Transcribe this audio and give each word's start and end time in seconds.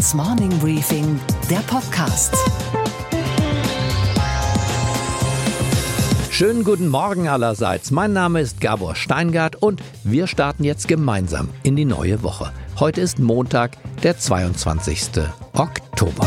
Handelsblatts 0.00 0.14
Morning 0.14 0.58
Briefing, 0.60 1.20
der 1.50 1.58
Podcast. 1.58 2.34
Schönen 6.30 6.64
guten 6.64 6.88
Morgen 6.88 7.28
allerseits. 7.28 7.90
Mein 7.90 8.14
Name 8.14 8.40
ist 8.40 8.62
Gabor 8.62 8.94
Steingart 8.94 9.56
und 9.56 9.82
wir 10.02 10.26
starten 10.26 10.64
jetzt 10.64 10.88
gemeinsam 10.88 11.50
in 11.64 11.76
die 11.76 11.84
neue 11.84 12.22
Woche. 12.22 12.50
Heute 12.78 13.02
ist 13.02 13.18
Montag, 13.18 13.76
der 14.02 14.16
22. 14.16 15.22
Oktober. 15.52 16.26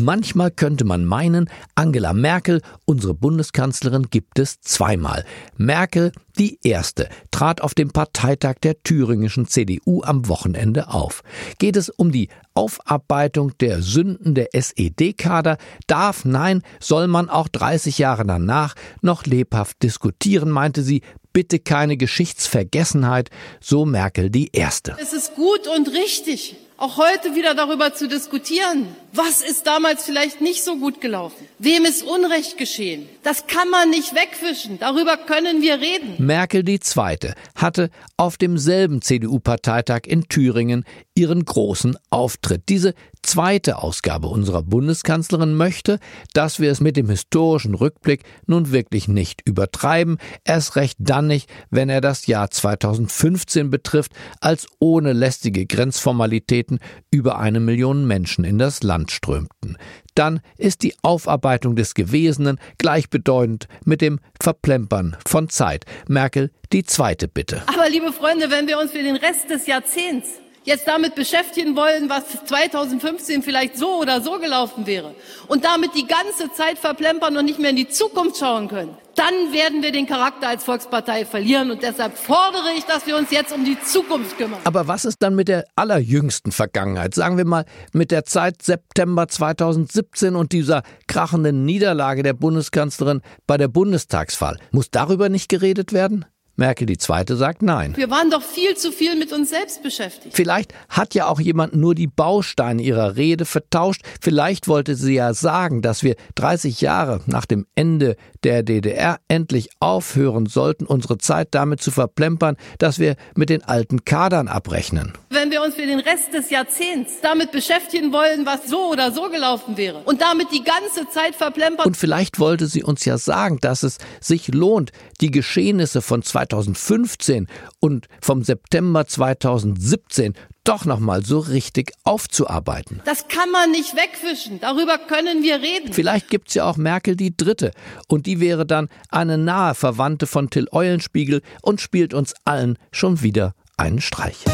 Manchmal 0.00 0.50
könnte 0.50 0.84
man 0.84 1.06
meinen, 1.06 1.48
Angela 1.74 2.12
Merkel, 2.12 2.60
unsere 2.84 3.14
Bundeskanzlerin, 3.14 4.08
gibt 4.10 4.38
es 4.38 4.60
zweimal. 4.60 5.24
Merkel, 5.56 6.12
die 6.38 6.58
erste, 6.62 7.08
trat 7.30 7.62
auf 7.62 7.72
dem 7.72 7.90
Parteitag 7.90 8.56
der 8.62 8.82
thüringischen 8.82 9.46
CDU 9.46 10.02
am 10.02 10.28
Wochenende 10.28 10.88
auf. 10.88 11.22
Geht 11.58 11.76
es 11.76 11.88
um 11.88 12.12
die 12.12 12.28
Aufarbeitung 12.52 13.56
der 13.58 13.80
Sünden 13.80 14.34
der 14.34 14.54
SED-Kader? 14.54 15.56
Darf, 15.86 16.26
nein, 16.26 16.62
soll 16.78 17.06
man 17.06 17.30
auch 17.30 17.48
30 17.48 17.96
Jahre 17.96 18.26
danach 18.26 18.74
noch 19.00 19.24
lebhaft 19.24 19.82
diskutieren, 19.82 20.50
meinte 20.50 20.82
sie, 20.82 21.00
bitte 21.32 21.58
keine 21.58 21.96
Geschichtsvergessenheit, 21.96 23.30
so 23.60 23.86
Merkel 23.86 24.28
die 24.30 24.50
erste. 24.52 24.96
Es 25.00 25.14
ist 25.14 25.34
gut 25.34 25.66
und 25.74 25.88
richtig, 25.88 26.56
auch 26.78 26.98
heute 26.98 27.34
wieder 27.34 27.54
darüber 27.54 27.94
zu 27.94 28.08
diskutieren. 28.08 28.88
Was 29.12 29.40
ist 29.40 29.66
damals 29.66 30.04
vielleicht 30.04 30.40
nicht 30.40 30.62
so 30.62 30.76
gut 30.76 31.00
gelaufen? 31.00 31.46
Wem 31.58 31.84
ist 31.84 32.02
Unrecht 32.02 32.58
geschehen? 32.58 33.08
Das 33.22 33.46
kann 33.46 33.70
man 33.70 33.90
nicht 33.90 34.14
wegwischen. 34.14 34.78
Darüber 34.78 35.16
können 35.16 35.62
wir 35.62 35.80
reden. 35.80 36.14
Merkel 36.18 36.62
Zweite 36.80 37.34
hatte 37.54 37.90
auf 38.16 38.36
demselben 38.36 39.00
CDU-Parteitag 39.00 40.02
in 40.06 40.28
Thüringen 40.28 40.84
ihren 41.14 41.44
großen 41.44 41.96
Auftritt. 42.10 42.64
Diese 42.68 42.94
zweite 43.26 43.78
Ausgabe 43.78 44.28
unserer 44.28 44.62
Bundeskanzlerin 44.62 45.54
möchte, 45.54 45.98
dass 46.32 46.60
wir 46.60 46.70
es 46.70 46.80
mit 46.80 46.96
dem 46.96 47.10
historischen 47.10 47.74
Rückblick 47.74 48.22
nun 48.46 48.72
wirklich 48.72 49.08
nicht 49.08 49.42
übertreiben, 49.44 50.18
erst 50.44 50.76
recht 50.76 50.96
dann 51.00 51.26
nicht, 51.26 51.50
wenn 51.70 51.88
er 51.88 52.00
das 52.00 52.26
Jahr 52.26 52.50
2015 52.50 53.70
betrifft, 53.70 54.12
als 54.40 54.66
ohne 54.78 55.12
lästige 55.12 55.66
Grenzformalitäten 55.66 56.78
über 57.10 57.38
eine 57.38 57.60
Million 57.60 58.06
Menschen 58.06 58.44
in 58.44 58.58
das 58.58 58.82
Land 58.82 59.10
strömten. 59.10 59.76
Dann 60.14 60.40
ist 60.56 60.82
die 60.82 60.94
Aufarbeitung 61.02 61.76
des 61.76 61.94
Gewesenen 61.94 62.58
gleichbedeutend 62.78 63.68
mit 63.84 64.00
dem 64.00 64.20
Verplempern 64.40 65.16
von 65.26 65.50
Zeit. 65.50 65.84
Merkel 66.08 66.50
die 66.72 66.84
zweite 66.84 67.28
Bitte. 67.28 67.62
Aber 67.66 67.90
liebe 67.90 68.12
Freunde, 68.12 68.50
wenn 68.50 68.66
wir 68.66 68.78
uns 68.78 68.92
für 68.92 69.02
den 69.02 69.16
Rest 69.16 69.50
des 69.50 69.66
Jahrzehnts 69.66 70.40
jetzt 70.66 70.86
damit 70.86 71.14
beschäftigen 71.14 71.74
wollen, 71.76 72.10
was 72.10 72.24
2015 72.44 73.42
vielleicht 73.42 73.78
so 73.78 74.00
oder 74.00 74.20
so 74.20 74.38
gelaufen 74.38 74.86
wäre 74.86 75.14
und 75.48 75.64
damit 75.64 75.94
die 75.94 76.06
ganze 76.06 76.52
Zeit 76.52 76.78
verplempern 76.78 77.36
und 77.36 77.46
nicht 77.46 77.58
mehr 77.58 77.70
in 77.70 77.76
die 77.76 77.88
Zukunft 77.88 78.36
schauen 78.36 78.68
können, 78.68 78.96
dann 79.14 79.52
werden 79.52 79.82
wir 79.82 79.92
den 79.92 80.06
Charakter 80.06 80.48
als 80.48 80.64
Volkspartei 80.64 81.24
verlieren. 81.24 81.70
Und 81.70 81.82
deshalb 81.82 82.18
fordere 82.18 82.72
ich, 82.76 82.84
dass 82.84 83.06
wir 83.06 83.16
uns 83.16 83.30
jetzt 83.30 83.52
um 83.52 83.64
die 83.64 83.80
Zukunft 83.80 84.36
kümmern. 84.36 84.60
Aber 84.64 84.88
was 84.88 85.06
ist 85.06 85.22
dann 85.22 85.34
mit 85.34 85.48
der 85.48 85.64
allerjüngsten 85.74 86.52
Vergangenheit? 86.52 87.14
Sagen 87.14 87.38
wir 87.38 87.46
mal 87.46 87.64
mit 87.92 88.10
der 88.10 88.24
Zeit 88.24 88.60
September 88.60 89.26
2017 89.26 90.36
und 90.36 90.52
dieser 90.52 90.82
krachenden 91.06 91.64
Niederlage 91.64 92.22
der 92.22 92.34
Bundeskanzlerin 92.34 93.22
bei 93.46 93.56
der 93.56 93.68
Bundestagswahl. 93.68 94.58
Muss 94.70 94.90
darüber 94.90 95.30
nicht 95.30 95.48
geredet 95.48 95.94
werden? 95.94 96.26
Merkel 96.56 96.86
die 96.86 96.98
Zweite 96.98 97.36
sagt 97.36 97.62
nein. 97.62 97.94
Wir 97.96 98.10
waren 98.10 98.30
doch 98.30 98.42
viel 98.42 98.76
zu 98.76 98.90
viel 98.90 99.16
mit 99.16 99.32
uns 99.32 99.50
selbst 99.50 99.82
beschäftigt. 99.82 100.34
Vielleicht 100.34 100.72
hat 100.88 101.14
ja 101.14 101.28
auch 101.28 101.38
jemand 101.38 101.74
nur 101.74 101.94
die 101.94 102.06
Bausteine 102.06 102.82
ihrer 102.82 103.16
Rede 103.16 103.44
vertauscht. 103.44 104.02
Vielleicht 104.20 104.66
wollte 104.66 104.94
sie 104.94 105.14
ja 105.14 105.34
sagen, 105.34 105.82
dass 105.82 106.02
wir 106.02 106.16
30 106.36 106.80
Jahre 106.80 107.20
nach 107.26 107.46
dem 107.46 107.66
Ende 107.74 108.16
der 108.42 108.62
DDR 108.62 109.18
endlich 109.28 109.70
aufhören 109.80 110.46
sollten, 110.46 110.86
unsere 110.86 111.18
Zeit 111.18 111.48
damit 111.50 111.82
zu 111.82 111.90
verplempern, 111.90 112.56
dass 112.78 112.98
wir 112.98 113.16
mit 113.34 113.50
den 113.50 113.62
alten 113.62 114.04
Kadern 114.04 114.48
abrechnen. 114.48 115.12
Wenn 115.30 115.50
wir 115.50 115.62
uns 115.62 115.74
für 115.74 115.86
den 115.86 116.00
Rest 116.00 116.32
des 116.32 116.50
Jahrzehnts 116.50 117.14
damit 117.22 117.52
beschäftigen 117.52 118.12
wollen, 118.12 118.46
was 118.46 118.68
so 118.68 118.90
oder 118.90 119.12
so 119.12 119.28
gelaufen 119.28 119.76
wäre 119.76 119.98
und 120.04 120.22
damit 120.22 120.52
die 120.52 120.64
ganze 120.64 121.08
Zeit 121.10 121.34
verplempern. 121.34 121.86
Und 121.86 121.96
vielleicht 121.96 122.38
wollte 122.38 122.66
sie 122.66 122.82
uns 122.82 123.04
ja 123.04 123.18
sagen, 123.18 123.58
dass 123.60 123.82
es 123.82 123.98
sich 124.20 124.48
lohnt, 124.48 124.92
die 125.20 125.30
Geschehnisse 125.30 126.00
von 126.00 126.22
2015 126.48 127.46
und 127.80 128.08
vom 128.20 128.42
September 128.42 129.06
2017 129.06 130.34
doch 130.64 130.84
noch 130.84 130.98
mal 130.98 131.24
so 131.24 131.38
richtig 131.38 131.92
aufzuarbeiten. 132.02 133.00
Das 133.04 133.28
kann 133.28 133.50
man 133.52 133.70
nicht 133.70 133.94
wegwischen. 133.94 134.58
Darüber 134.60 134.98
können 134.98 135.42
wir 135.42 135.56
reden. 135.56 135.92
Vielleicht 135.92 136.28
gibt's 136.28 136.54
ja 136.54 136.64
auch 136.64 136.76
Merkel 136.76 137.14
die 137.16 137.36
Dritte. 137.36 137.70
Und 138.08 138.26
die 138.26 138.40
wäre 138.40 138.66
dann 138.66 138.88
eine 139.08 139.38
nahe 139.38 139.74
Verwandte 139.74 140.26
von 140.26 140.50
Till 140.50 140.66
Eulenspiegel 140.72 141.42
und 141.62 141.80
spielt 141.80 142.14
uns 142.14 142.34
allen 142.44 142.78
schon 142.90 143.22
wieder 143.22 143.54
einen 143.76 144.00
Streich. 144.00 144.44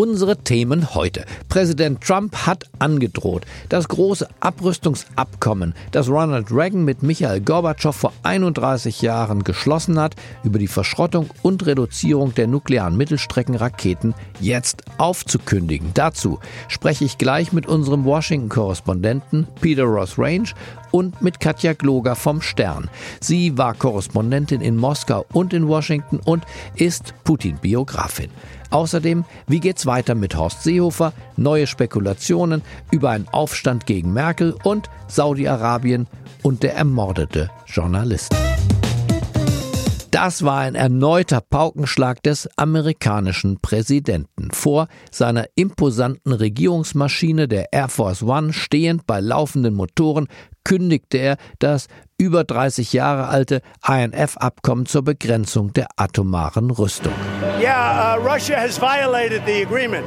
Unsere 0.00 0.38
Themen 0.38 0.94
heute. 0.94 1.26
Präsident 1.50 2.00
Trump 2.00 2.46
hat 2.46 2.64
angedroht, 2.78 3.44
das 3.68 3.86
große 3.86 4.26
Abrüstungsabkommen, 4.40 5.74
das 5.90 6.08
Ronald 6.08 6.50
Reagan 6.50 6.86
mit 6.86 7.02
Michael 7.02 7.42
Gorbatschow 7.42 7.94
vor 7.94 8.14
31 8.22 9.02
Jahren 9.02 9.44
geschlossen 9.44 10.00
hat, 10.00 10.16
über 10.42 10.58
die 10.58 10.68
Verschrottung 10.68 11.28
und 11.42 11.66
Reduzierung 11.66 12.34
der 12.34 12.46
nuklearen 12.46 12.96
Mittelstreckenraketen 12.96 14.14
jetzt 14.40 14.84
aufzukündigen. 14.96 15.90
Dazu 15.92 16.38
spreche 16.68 17.04
ich 17.04 17.18
gleich 17.18 17.52
mit 17.52 17.66
unserem 17.66 18.06
Washington-Korrespondenten 18.06 19.48
Peter 19.60 19.84
Ross 19.84 20.18
Range 20.18 20.48
und 20.92 21.20
mit 21.20 21.40
Katja 21.40 21.74
Gloger 21.74 22.16
vom 22.16 22.40
Stern. 22.40 22.88
Sie 23.20 23.58
war 23.58 23.74
Korrespondentin 23.74 24.62
in 24.62 24.78
Moskau 24.78 25.26
und 25.34 25.52
in 25.52 25.68
Washington 25.68 26.20
und 26.24 26.44
ist 26.74 27.12
Putin-Biografin. 27.24 28.30
Außerdem, 28.70 29.24
wie 29.46 29.60
geht's 29.60 29.86
weiter 29.86 30.14
mit 30.14 30.36
Horst 30.36 30.62
Seehofer? 30.62 31.12
Neue 31.36 31.66
Spekulationen 31.66 32.62
über 32.90 33.10
einen 33.10 33.28
Aufstand 33.28 33.86
gegen 33.86 34.12
Merkel 34.12 34.54
und 34.62 34.88
Saudi-Arabien 35.08 36.06
und 36.42 36.62
der 36.62 36.76
ermordete 36.76 37.50
Journalist. 37.66 38.34
Das 40.10 40.44
war 40.44 40.58
ein 40.58 40.74
erneuter 40.74 41.40
Paukenschlag 41.40 42.20
des 42.24 42.48
amerikanischen 42.56 43.60
Präsidenten. 43.60 44.50
Vor 44.50 44.88
seiner 45.12 45.46
imposanten 45.54 46.32
Regierungsmaschine 46.32 47.46
der 47.46 47.72
Air 47.72 47.88
Force 47.88 48.22
One 48.24 48.52
stehend 48.52 49.06
bei 49.06 49.20
laufenden 49.20 49.74
Motoren 49.74 50.26
kündigte 50.64 51.18
er 51.18 51.36
das 51.60 51.86
über 52.18 52.42
30 52.42 52.92
Jahre 52.92 53.28
alte 53.28 53.62
INF-Abkommen 53.86 54.86
zur 54.86 55.02
Begrenzung 55.02 55.72
der 55.72 55.86
atomaren 55.96 56.72
Rüstung. 56.72 57.14
Yeah, 57.60 58.14
uh, 58.14 58.18
Russia 58.20 58.56
has 58.56 58.78
violated 58.78 59.44
the 59.44 59.60
agreement. 59.60 60.06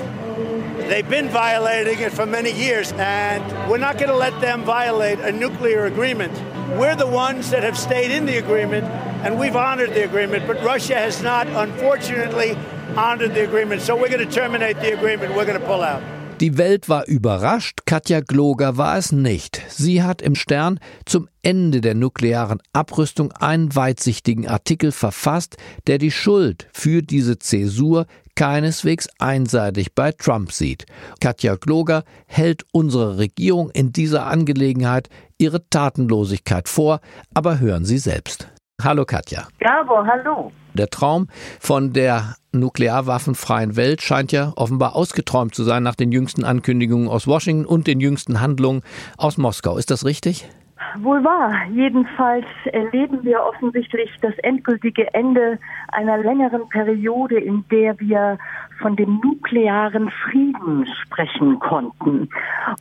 They've 0.89 1.07
been 1.07 1.29
violating 1.29 1.99
it 1.99 2.11
for 2.11 2.25
many 2.25 2.51
years, 2.51 2.91
and 2.93 3.69
we're 3.69 3.77
not 3.77 3.99
going 3.99 4.09
to 4.09 4.15
let 4.15 4.41
them 4.41 4.63
violate 4.63 5.19
a 5.19 5.31
nuclear 5.31 5.85
agreement. 5.85 6.33
We're 6.79 6.95
the 6.95 7.05
ones 7.05 7.51
that 7.51 7.61
have 7.61 7.77
stayed 7.77 8.09
in 8.09 8.25
the 8.25 8.37
agreement, 8.37 8.85
and 9.23 9.37
we've 9.37 9.55
honored 9.55 9.91
the 9.91 10.03
agreement, 10.03 10.47
but 10.47 10.63
Russia 10.63 10.95
has 10.95 11.21
not, 11.21 11.45
unfortunately, 11.45 12.57
honored 12.97 13.35
the 13.35 13.43
agreement. 13.43 13.83
So 13.83 13.95
we're 13.95 14.09
going 14.09 14.27
to 14.27 14.33
terminate 14.33 14.79
the 14.79 14.93
agreement. 14.93 15.35
We're 15.35 15.45
going 15.45 15.59
to 15.59 15.65
pull 15.67 15.83
out. 15.83 16.01
Die 16.39 16.57
Welt 16.57 16.89
war 16.89 17.07
überrascht, 17.07 17.81
Katja 17.85 18.19
Gloger 18.19 18.75
war 18.75 18.97
es 18.97 19.11
nicht. 19.11 19.61
Sie 19.69 20.01
hat 20.01 20.21
im 20.21 20.35
Stern 20.35 20.79
zum 21.05 21.29
Ende 21.43 21.79
der 21.79 21.93
nuklearen 21.93 22.59
Abrüstung 22.73 23.31
einen 23.33 23.75
weitsichtigen 23.75 24.47
Artikel 24.47 24.91
verfasst, 24.91 25.57
der 25.85 25.99
die 25.99 26.11
Schuld 26.11 26.67
für 26.73 27.01
diese 27.03 27.37
Zäsur 27.37 28.07
keineswegs 28.35 29.07
einseitig 29.19 29.93
bei 29.93 30.11
Trump 30.11 30.51
sieht. 30.51 30.85
Katja 31.19 31.55
Gloger 31.55 32.03
hält 32.25 32.65
unsere 32.71 33.19
Regierung 33.19 33.69
in 33.69 33.93
dieser 33.93 34.25
Angelegenheit 34.25 35.09
ihre 35.37 35.69
Tatenlosigkeit 35.69 36.67
vor, 36.67 36.99
aber 37.33 37.59
hören 37.59 37.85
Sie 37.85 37.99
selbst. 37.99 38.47
Hallo 38.81 39.05
Katja. 39.05 39.47
Gabo, 39.59 40.05
hallo. 40.05 40.51
Der 40.73 40.89
Traum 40.89 41.27
von 41.59 41.93
der 41.93 42.35
nuklearwaffenfreien 42.53 43.77
Welt 43.77 44.01
scheint 44.01 44.31
ja 44.31 44.51
offenbar 44.55 44.95
ausgeträumt 44.95 45.53
zu 45.53 45.63
sein 45.63 45.83
nach 45.83 45.95
den 45.95 46.11
jüngsten 46.11 46.43
Ankündigungen 46.43 47.07
aus 47.07 47.27
Washington 47.27 47.65
und 47.65 47.85
den 47.85 47.99
jüngsten 47.99 48.41
Handlungen 48.41 48.81
aus 49.17 49.37
Moskau. 49.37 49.77
Ist 49.77 49.91
das 49.91 50.05
richtig? 50.05 50.49
Wohl 50.97 51.23
wahr. 51.23 51.53
Jedenfalls 51.71 52.45
erleben 52.65 53.23
wir 53.23 53.41
offensichtlich 53.43 54.09
das 54.21 54.33
endgültige 54.39 55.13
Ende 55.13 55.59
einer 55.89 56.17
längeren 56.17 56.67
Periode, 56.69 57.39
in 57.39 57.63
der 57.71 57.99
wir 57.99 58.37
von 58.83 58.97
dem 58.97 59.21
nuklearen 59.23 60.11
Frieden 60.11 60.85
sprechen 61.01 61.57
konnten. 61.59 62.29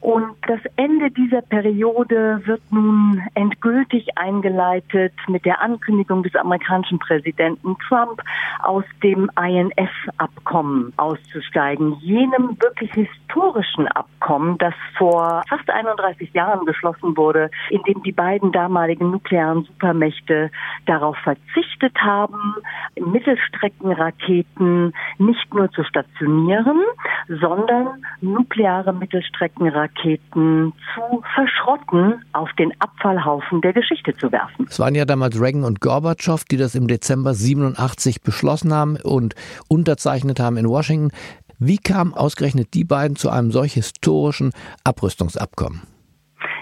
Und 0.00 0.34
das 0.48 0.58
Ende 0.74 1.12
dieser 1.12 1.42
Periode 1.42 2.42
wird 2.44 2.60
nun 2.70 3.22
endgültig 3.34 4.18
eingeleitet 4.18 5.12
mit 5.28 5.44
der 5.44 5.62
Ankündigung 5.62 6.24
des 6.24 6.34
amerikanischen 6.34 6.98
Präsidenten 6.98 7.76
Trump 7.88 8.20
aus 8.64 8.84
dem 9.02 9.30
INF-Abkommen 9.40 10.92
auszusteigen, 10.96 11.94
jenem 12.00 12.56
wirklich 12.60 12.92
historischen 12.92 13.86
Abkommen, 13.86 14.58
das 14.58 14.74
vor 14.98 15.42
fast 15.48 15.70
31 15.70 16.32
Jahren 16.34 16.66
geschlossen 16.66 17.16
wurde, 17.16 17.48
in 17.70 17.80
dem 17.84 18.02
die 18.02 18.12
beiden 18.12 18.50
damaligen 18.50 19.12
nuklearen 19.12 19.62
Supermächte 19.64 20.50
darauf 20.86 21.16
verzichtet 21.18 21.96
haben, 22.00 22.56
Mittelstreckenraketen 22.96 24.92
nicht 25.18 25.54
nur 25.54 25.70
zu 25.70 25.84
stationieren, 25.92 26.82
sondern 27.28 28.04
nukleare 28.20 28.92
Mittelstreckenraketen 28.92 30.72
zu 30.94 31.22
verschrotten, 31.34 32.24
auf 32.32 32.50
den 32.58 32.72
Abfallhaufen 32.80 33.60
der 33.60 33.74
Geschichte 33.74 34.16
zu 34.16 34.32
werfen. 34.32 34.66
Es 34.68 34.78
waren 34.78 34.94
ja 34.94 35.04
damals 35.04 35.40
Reagan 35.40 35.64
und 35.64 35.80
Gorbatschow, 35.80 36.42
die 36.44 36.56
das 36.56 36.74
im 36.74 36.88
Dezember 36.88 37.34
87 37.34 38.22
beschlossen 38.22 38.72
haben 38.72 38.96
und 39.02 39.34
unterzeichnet 39.68 40.40
haben 40.40 40.56
in 40.56 40.68
Washington. 40.68 41.10
Wie 41.58 41.78
kamen 41.78 42.14
ausgerechnet 42.14 42.74
die 42.74 42.84
beiden 42.84 43.16
zu 43.16 43.30
einem 43.30 43.52
solch 43.52 43.74
historischen 43.74 44.52
Abrüstungsabkommen? 44.84 45.82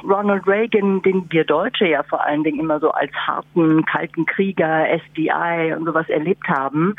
Ronald 0.05 0.47
Reagan, 0.47 1.03
den 1.03 1.31
wir 1.31 1.45
Deutsche 1.45 1.87
ja 1.87 2.03
vor 2.03 2.25
allen 2.25 2.45
Dingen 2.45 2.61
immer 2.61 2.81
so 2.81 2.91
als 2.91 3.13
harten, 3.15 3.85
kalten 3.85 4.27
Krieger, 4.27 4.87
SDI 4.89 5.75
und 5.77 5.85
sowas 5.85 6.09
erlebt 6.09 6.49
haben, 6.49 6.95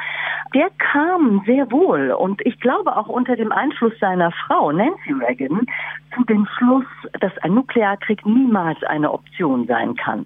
der 0.54 0.70
kam 0.78 1.42
sehr 1.46 1.72
wohl 1.72 2.12
und 2.12 2.46
ich 2.46 2.60
glaube 2.60 2.96
auch 2.96 3.08
unter 3.08 3.36
dem 3.36 3.52
Einfluss 3.52 3.94
seiner 4.00 4.32
Frau 4.32 4.72
Nancy 4.72 5.14
Reagan 5.14 5.66
zu 6.16 6.24
dem 6.26 6.48
Schluss, 6.58 6.86
dass 7.20 7.38
ein 7.40 7.54
Nuklearkrieg 7.54 8.26
niemals 8.26 8.82
eine 8.84 9.12
Option 9.12 9.66
sein 9.68 9.96
kann. 9.96 10.26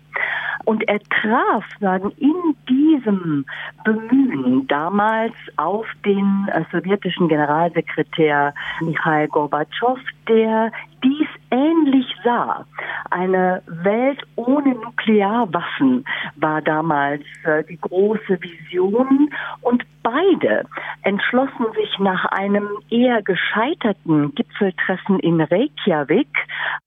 Und 0.65 0.87
er 0.87 0.99
traf 1.03 1.63
sagen, 1.79 2.11
in 2.17 2.55
diesem 2.67 3.45
Bemühen 3.83 4.67
damals 4.67 5.33
auf 5.57 5.85
den 6.03 6.47
äh, 6.51 6.63
sowjetischen 6.71 7.27
Generalsekretär 7.27 8.53
Michail 8.81 9.27
Gorbatschow, 9.27 9.99
der 10.27 10.71
dies 11.03 11.27
ähnlich 11.55 12.05
sah. 12.23 12.65
Eine 13.09 13.61
Welt 13.67 14.21
ohne 14.35 14.75
Nuklearwaffen 14.75 16.05
war 16.35 16.61
damals 16.61 17.23
äh, 17.45 17.63
die 17.63 17.79
große 17.79 18.37
Vision 18.41 19.29
und 19.61 19.83
beide 20.03 20.65
entschlossen 21.05 21.67
sich 21.75 21.99
nach 21.99 22.25
einem 22.25 22.67
eher 22.89 23.21
gescheiterten 23.21 24.33
Gipfeltreffen 24.33 25.19
in 25.19 25.39
Reykjavik 25.39 26.27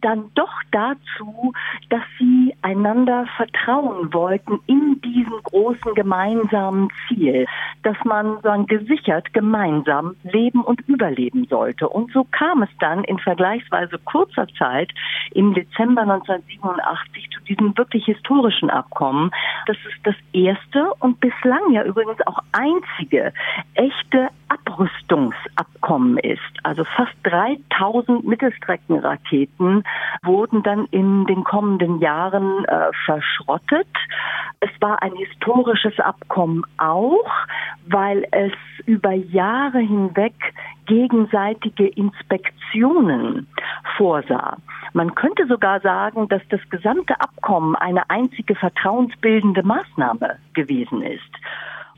dann 0.00 0.30
doch 0.34 0.52
dazu, 0.72 1.52
dass 1.88 2.02
sie 2.18 2.54
einander 2.62 3.26
vertrauen 3.36 4.12
wollten 4.12 4.58
in 4.66 5.00
diesem 5.02 5.40
großen 5.44 5.94
gemeinsamen 5.94 6.88
Ziel, 7.06 7.46
dass 7.84 7.96
man 8.04 8.38
dann 8.42 8.66
gesichert 8.66 9.32
gemeinsam 9.34 10.16
leben 10.24 10.62
und 10.62 10.80
überleben 10.88 11.46
sollte. 11.48 11.88
Und 11.88 12.12
so 12.12 12.24
kam 12.24 12.62
es 12.62 12.70
dann 12.80 13.04
in 13.04 13.18
vergleichsweise 13.18 13.98
kurzer 14.04 14.48
Zeit 14.58 14.90
im 15.32 15.54
Dezember 15.54 16.02
1987 16.02 17.30
zu 17.30 17.40
diesem 17.44 17.76
wirklich 17.78 18.04
historischen 18.04 18.68
Abkommen. 18.70 19.30
Das 19.66 19.76
ist 19.76 20.00
das 20.02 20.16
erste 20.32 20.92
und 20.98 21.20
bislang 21.20 21.72
ja 21.72 21.84
übrigens 21.84 22.20
auch 22.26 22.38
einzige 22.52 23.32
echte 24.08 24.28
Abrüstungsabkommen 24.48 26.18
ist. 26.18 26.40
Also 26.62 26.84
fast 26.96 27.12
3000 27.24 28.24
Mittelstreckenraketen 28.24 29.84
wurden 30.22 30.62
dann 30.62 30.86
in 30.90 31.26
den 31.26 31.44
kommenden 31.44 32.00
Jahren 32.00 32.64
äh, 32.64 32.90
verschrottet. 33.04 33.88
Es 34.60 34.70
war 34.80 35.02
ein 35.02 35.14
historisches 35.14 35.98
Abkommen 36.00 36.64
auch, 36.78 37.30
weil 37.86 38.26
es 38.32 38.52
über 38.86 39.12
Jahre 39.12 39.78
hinweg 39.78 40.34
gegenseitige 40.86 41.86
Inspektionen 41.88 43.46
vorsah. 43.96 44.56
Man 44.94 45.14
könnte 45.14 45.46
sogar 45.46 45.80
sagen, 45.80 46.28
dass 46.28 46.42
das 46.48 46.60
gesamte 46.70 47.20
Abkommen 47.20 47.76
eine 47.76 48.08
einzige 48.08 48.54
vertrauensbildende 48.54 49.62
Maßnahme 49.62 50.38
gewesen 50.54 51.02
ist. 51.02 51.30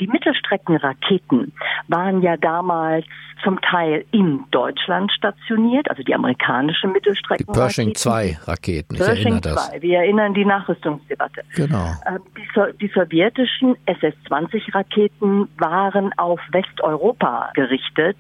Die 0.00 0.06
Mittelstreckenraketen 0.06 1.52
waren 1.88 2.23
ja 2.23 2.37
damals 2.37 3.05
zum 3.43 3.61
Teil 3.61 4.05
in 4.11 4.44
Deutschland 4.50 5.11
stationiert, 5.12 5.88
also 5.91 6.02
die 6.02 6.14
amerikanische 6.14 6.88
Mittelstreckenraketen. 6.88 7.55
Die 7.55 7.58
Pershing 7.58 7.94
2 7.94 8.38
Raketen, 8.44 8.94
ich 8.94 9.00
Pershing 9.00 9.32
erinnere 9.35 9.41
das. 9.41 9.70
2. 9.70 9.82
Wir 9.82 9.99
erinnern 9.99 10.35
die 10.35 10.44
Nachrüstungsdebatte. 10.44 11.43
Genau. 11.55 11.93
Ähm, 12.06 12.20
die, 12.37 12.49
so 12.55 12.67
die 12.81 12.88
sowjetischen 12.88 13.76
SS-20 13.87 14.75
Raketen 14.75 15.49
waren 15.58 16.12
auf 16.19 16.41
Westeuropa 16.52 17.50
gerichtet 17.55 18.17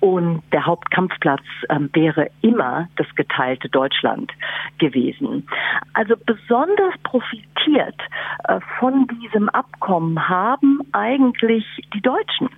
und 0.00 0.42
der 0.52 0.66
Hauptkampfplatz 0.66 1.42
ähm, 1.70 1.90
wäre 1.92 2.30
immer 2.42 2.88
das 2.96 3.06
geteilte 3.14 3.68
Deutschland 3.68 4.32
gewesen. 4.78 5.46
Also 5.94 6.14
besonders 6.26 6.94
profitiert 7.04 7.96
äh, 8.44 8.60
von 8.78 9.06
diesem 9.22 9.48
Abkommen 9.48 10.28
haben 10.28 10.80
eigentlich 10.92 11.17
die 11.18 12.00
Deutschen. 12.00 12.48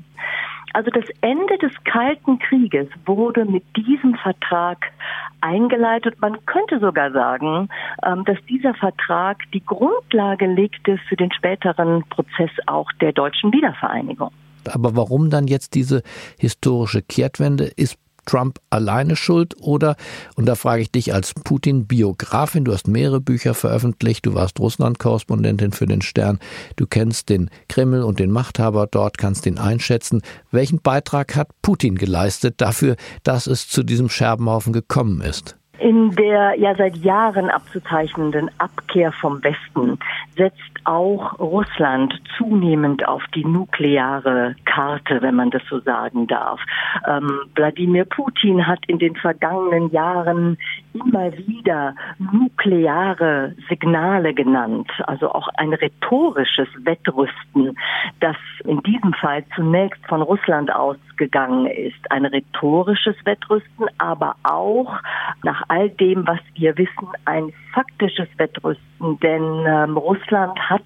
Also 0.72 0.90
das 0.90 1.04
Ende 1.20 1.58
des 1.58 1.72
Kalten 1.84 2.38
Krieges 2.38 2.88
wurde 3.04 3.44
mit 3.44 3.64
diesem 3.76 4.14
Vertrag 4.14 4.92
eingeleitet. 5.40 6.20
Man 6.20 6.44
könnte 6.46 6.78
sogar 6.78 7.10
sagen, 7.10 7.68
ähm, 8.04 8.24
dass 8.24 8.38
dieser 8.48 8.74
Vertrag 8.74 9.38
die 9.52 9.64
Grundlage 9.64 10.46
legte 10.46 10.98
für 11.08 11.16
den 11.16 11.32
späteren 11.32 12.04
Prozess 12.08 12.50
auch 12.66 12.90
der 13.00 13.12
deutschen 13.12 13.52
Wiedervereinigung. 13.52 14.30
Aber 14.72 14.94
warum 14.94 15.30
dann 15.30 15.48
jetzt 15.48 15.74
diese 15.74 16.02
historische 16.38 17.02
Kehrtwende? 17.02 17.64
Ist 17.64 17.98
Trump 18.30 18.60
alleine 18.70 19.16
schuld 19.16 19.56
oder, 19.60 19.96
und 20.36 20.46
da 20.46 20.54
frage 20.54 20.82
ich 20.82 20.92
dich 20.92 21.12
als 21.12 21.34
Putin-Biografin, 21.34 22.64
du 22.64 22.72
hast 22.72 22.86
mehrere 22.86 23.20
Bücher 23.20 23.54
veröffentlicht, 23.54 24.24
du 24.24 24.34
warst 24.34 24.60
Russland-Korrespondentin 24.60 25.72
für 25.72 25.86
den 25.86 26.00
Stern, 26.00 26.38
du 26.76 26.86
kennst 26.86 27.28
den 27.28 27.50
Kreml 27.68 28.02
und 28.02 28.20
den 28.20 28.30
Machthaber 28.30 28.86
dort, 28.86 29.18
kannst 29.18 29.46
ihn 29.46 29.58
einschätzen. 29.58 30.22
Welchen 30.52 30.80
Beitrag 30.80 31.34
hat 31.34 31.48
Putin 31.60 31.96
geleistet 31.96 32.54
dafür, 32.58 32.96
dass 33.24 33.48
es 33.48 33.68
zu 33.68 33.82
diesem 33.82 34.08
Scherbenhaufen 34.08 34.72
gekommen 34.72 35.20
ist? 35.22 35.56
In 35.80 36.10
der 36.10 36.58
ja 36.58 36.74
seit 36.74 36.98
Jahren 36.98 37.48
abzuzeichnenden 37.48 38.50
Abkehr 38.58 39.12
vom 39.12 39.42
Westen 39.42 39.98
setzt 40.36 40.60
auch 40.84 41.38
Russland 41.38 42.20
zunehmend 42.36 43.08
auf 43.08 43.22
die 43.34 43.46
nukleare 43.46 44.56
Karte, 44.66 45.22
wenn 45.22 45.36
man 45.36 45.50
das 45.50 45.62
so 45.70 45.80
sagen 45.80 46.26
darf. 46.26 46.60
Ähm, 47.08 47.40
Wladimir 47.54 48.04
Putin 48.04 48.66
hat 48.66 48.80
in 48.88 48.98
den 48.98 49.16
vergangenen 49.16 49.90
Jahren 49.90 50.58
immer 50.92 51.32
wieder 51.38 51.94
nukleare 52.18 53.54
Signale 53.68 54.34
genannt, 54.34 54.90
also 55.06 55.32
auch 55.32 55.48
ein 55.56 55.72
rhetorisches 55.72 56.68
Wettrüsten, 56.80 57.78
das 58.20 58.36
in 58.64 58.82
diesem 58.82 59.14
Fall 59.14 59.44
zunächst 59.54 60.04
von 60.06 60.20
Russland 60.20 60.74
ausgegangen 61.20 61.66
ist. 61.66 62.10
Ein 62.10 62.24
rhetorisches 62.26 63.16
Wettrüsten, 63.24 63.86
aber 63.98 64.36
auch 64.42 64.98
nach 65.42 65.62
all 65.68 65.90
dem, 65.90 66.26
was 66.26 66.40
wir 66.54 66.76
wissen, 66.78 67.08
ein 67.24 67.52
faktisches 67.72 68.28
Wettrüsten, 68.36 69.18
denn 69.20 69.64
ähm, 69.66 69.96
Russland 69.96 70.58
hat 70.58 70.82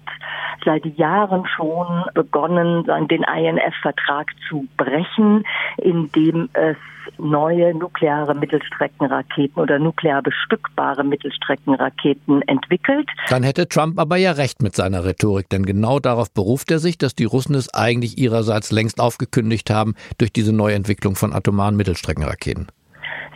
seit 0.63 0.85
Jahren 0.97 1.45
schon 1.47 2.05
begonnen, 2.13 2.85
den 3.07 3.23
INF-Vertrag 3.23 4.31
zu 4.49 4.67
brechen, 4.77 5.45
indem 5.77 6.49
es 6.53 6.77
neue 7.17 7.73
nukleare 7.75 8.35
Mittelstreckenraketen 8.35 9.61
oder 9.61 9.79
nuklear 9.79 10.21
bestückbare 10.21 11.03
Mittelstreckenraketen 11.03 12.41
entwickelt. 12.43 13.07
Dann 13.29 13.43
hätte 13.43 13.67
Trump 13.67 13.99
aber 13.99 14.17
ja 14.17 14.31
recht 14.31 14.61
mit 14.61 14.75
seiner 14.75 15.05
Rhetorik, 15.05 15.49
denn 15.49 15.65
genau 15.65 15.99
darauf 15.99 16.31
beruft 16.31 16.71
er 16.71 16.79
sich, 16.79 16.97
dass 16.97 17.15
die 17.15 17.25
Russen 17.25 17.55
es 17.55 17.73
eigentlich 17.73 18.17
ihrerseits 18.17 18.71
längst 18.71 18.99
aufgekündigt 18.99 19.69
haben 19.69 19.95
durch 20.17 20.31
diese 20.31 20.53
Neuentwicklung 20.53 21.15
von 21.15 21.33
atomaren 21.33 21.75
Mittelstreckenraketen. 21.75 22.67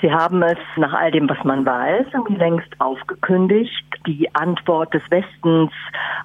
Sie 0.02 0.12
haben 0.12 0.42
es 0.44 0.58
nach 0.78 0.94
all 0.94 1.12
dem, 1.12 1.30
was 1.30 1.44
man 1.44 1.66
weiß, 1.66 2.06
längst 2.30 2.70
aufgekündigt. 2.80 3.86
Die 4.08 4.34
Antwort 4.34 4.94
des 4.94 5.02
Westens, 5.10 5.72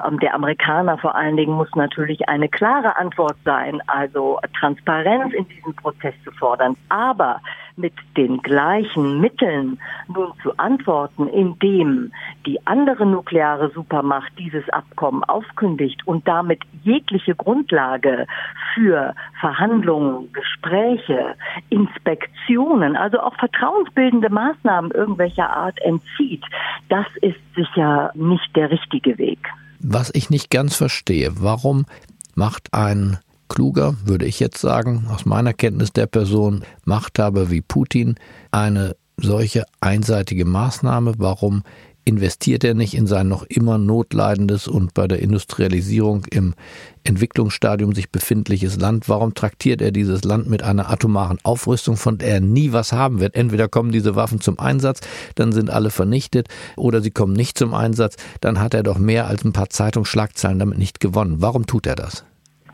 ähm, 0.07 0.21
der 0.21 0.35
Amerikaner 0.35 0.97
vor 0.99 1.15
allen 1.15 1.37
Dingen, 1.37 1.55
muss 1.55 1.75
natürlich 1.75 2.29
eine 2.29 2.49
klare 2.49 2.97
Antwort 2.97 3.37
sein, 3.45 3.81
also 3.89 4.39
Transparenz 4.59 5.35
in 5.35 5.49
diesem 5.49 5.75
Prozess 5.75 6.15
zu 6.25 6.31
fordern. 6.33 6.77
Aber 6.89 7.41
mit 7.77 7.93
den 8.17 8.41
gleichen 8.43 9.21
Mitteln 9.21 9.79
nun 10.09 10.33
zu 10.43 10.57
antworten, 10.59 11.27
indem 11.29 12.13
die 12.47 12.65
andere 12.67 13.07
nukleare 13.07 13.71
Supermacht 13.75 14.33
dieses 14.39 14.69
Abkommen 14.71 15.25
aufkündigt 15.25 16.07
und 16.07 16.27
damit 16.29 16.61
jegliche 16.83 17.35
Grundlage 17.35 18.27
für 18.75 19.15
Verhandlungen, 19.41 20.33
Gespräche, 20.33 21.35
Inspektionen, 21.71 22.97
also 22.97 23.21
auch 23.21 23.35
vertrauensbildende 23.37 24.31
Maßnahmen 24.31 24.91
irgendwelcher 24.93 25.51
Art 25.51 25.81
entzieht, 25.83 26.45
das 26.89 27.07
ist 27.23 27.41
sicher 27.57 28.11
nicht 28.15 28.55
der 28.55 28.71
richtige 28.71 29.19
Weg. 29.19 29.39
Was 29.81 30.11
ich 30.15 30.31
nicht 30.31 30.51
ganz 30.51 30.77
verstehe, 30.77 31.33
warum 31.41 31.87
macht 32.35 32.73
ein 32.73 33.19
kluger, 33.49 33.95
würde 34.05 34.27
ich 34.27 34.41
jetzt 34.41 34.61
sagen, 34.61 35.07
aus 35.11 35.25
meiner 35.25 35.53
Kenntnis 35.53 35.93
der 35.93 36.07
Person, 36.07 36.65
Machthaber 36.85 37.51
wie 37.51 37.61
Putin 37.61 38.17
eine 38.51 38.97
solche 39.17 39.65
einseitige 39.81 40.45
Maßnahme? 40.45 41.15
Warum 41.19 41.63
investiert 42.05 42.65
er 42.65 42.75
nicht 42.75 42.95
in 42.95 43.07
sein 43.07 43.29
noch 43.29 43.45
immer 43.45 43.79
notleidendes 43.79 44.69
und 44.69 44.93
bei 44.93 45.09
der 45.09 45.21
Industrialisierung 45.21 46.27
im 46.31 46.55
Entwicklungsstadium 47.03 47.95
sich 47.95 48.11
befindliches 48.11 48.77
Land? 48.79 49.09
Warum 49.09 49.35
traktiert 49.35 49.81
er 49.81 49.91
dieses 49.91 50.25
Land 50.25 50.49
mit 50.49 50.63
einer 50.63 50.91
atomaren 50.91 51.39
Aufrüstung, 51.43 51.97
von 51.97 52.19
der 52.19 52.29
er 52.29 52.41
nie 52.41 52.73
was 52.73 52.93
haben 52.93 53.21
wird? 53.21 53.35
Entweder 53.35 53.69
kommen 53.69 53.91
diese 53.91 54.17
Waffen 54.17 54.41
zum 54.41 54.59
Einsatz, 54.59 55.01
dann 55.35 55.53
sind 55.53 55.71
alle 55.71 55.91
vernichtet, 55.91 56.49
oder 56.77 57.01
sie 57.01 57.11
kommen 57.11 57.33
nicht 57.33 57.57
zum 57.57 57.73
Einsatz, 57.73 58.17
dann 58.41 58.61
hat 58.61 58.75
er 58.75 58.83
doch 58.83 58.99
mehr 58.99 59.27
als 59.27 59.45
ein 59.45 59.53
paar 59.53 59.71
Zeitungsschlagzeilen 59.71 60.59
damit 60.59 60.79
nicht 60.79 61.01
gewonnen. 61.01 61.37
Warum 61.39 61.67
tut 61.67 61.87
er 61.87 61.97
das? 61.97 62.25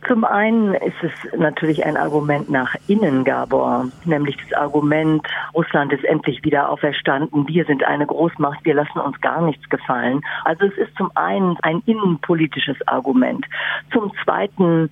Zum 0.06 0.24
einen 0.24 0.74
ist 0.74 0.96
es 1.02 1.38
natürlich 1.38 1.84
ein 1.84 1.96
Argument 1.96 2.48
nach 2.50 2.74
innen, 2.88 3.24
Gabor, 3.24 3.86
nämlich 4.04 4.36
das 4.36 4.58
Argument, 4.58 5.26
Russland 5.54 5.92
ist 5.92 6.04
endlich 6.04 6.42
wieder 6.42 6.70
auferstanden, 6.70 7.46
wir 7.46 7.64
sind 7.66 7.84
eine 7.84 8.06
Großmacht, 8.06 8.64
wir 8.64 8.74
lassen 8.74 8.98
uns 8.98 9.20
gar 9.20 9.42
nichts 9.42 9.68
gefallen. 9.68 10.22
Also 10.44 10.66
es 10.66 10.76
ist 10.78 10.96
zum 10.96 11.10
einen 11.16 11.56
ein 11.62 11.82
innenpolitisches 11.86 12.76
Argument. 12.88 13.44
Zum 13.92 14.10
zweiten 14.24 14.90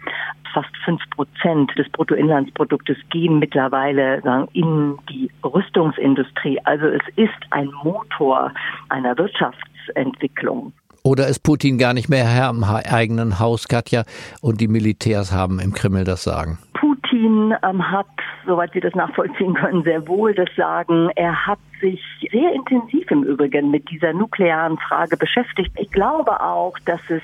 fast 0.52 0.76
fünf 0.84 1.00
Prozent 1.10 1.76
des 1.78 1.88
Bruttoinlandsproduktes 1.90 2.96
gehen 3.10 3.38
mittlerweile 3.38 4.22
in 4.52 4.98
die 5.08 5.30
Rüstungsindustrie. 5.44 6.60
Also 6.64 6.86
es 6.86 7.02
ist 7.16 7.30
ein 7.50 7.70
Motor 7.82 8.52
einer 8.88 9.16
Wirtschaftsentwicklung. 9.16 10.72
Oder 11.02 11.28
ist 11.28 11.42
Putin 11.42 11.78
gar 11.78 11.94
nicht 11.94 12.08
mehr 12.08 12.26
Herr 12.26 12.50
im 12.50 12.64
eigenen 12.64 13.38
Haus, 13.38 13.68
Katja, 13.68 14.04
und 14.40 14.60
die 14.60 14.68
Militärs 14.68 15.32
haben 15.32 15.60
im 15.60 15.72
Kreml 15.72 16.04
das 16.04 16.24
Sagen? 16.24 16.58
Putin 16.74 17.54
ähm, 17.62 17.90
hat, 17.90 18.06
soweit 18.46 18.72
Sie 18.72 18.80
das 18.80 18.94
nachvollziehen 18.94 19.54
können, 19.54 19.82
sehr 19.84 20.06
wohl 20.06 20.34
das 20.34 20.48
Sagen. 20.56 21.10
Er 21.16 21.46
hat 21.46 21.58
sich 21.80 22.02
sehr 22.30 22.52
intensiv 22.52 23.10
im 23.10 23.22
Übrigen 23.24 23.70
mit 23.70 23.90
dieser 23.90 24.12
nuklearen 24.12 24.78
Frage 24.78 25.16
beschäftigt. 25.16 25.70
Ich 25.76 25.90
glaube 25.90 26.40
auch, 26.40 26.78
dass 26.84 27.00
es 27.08 27.22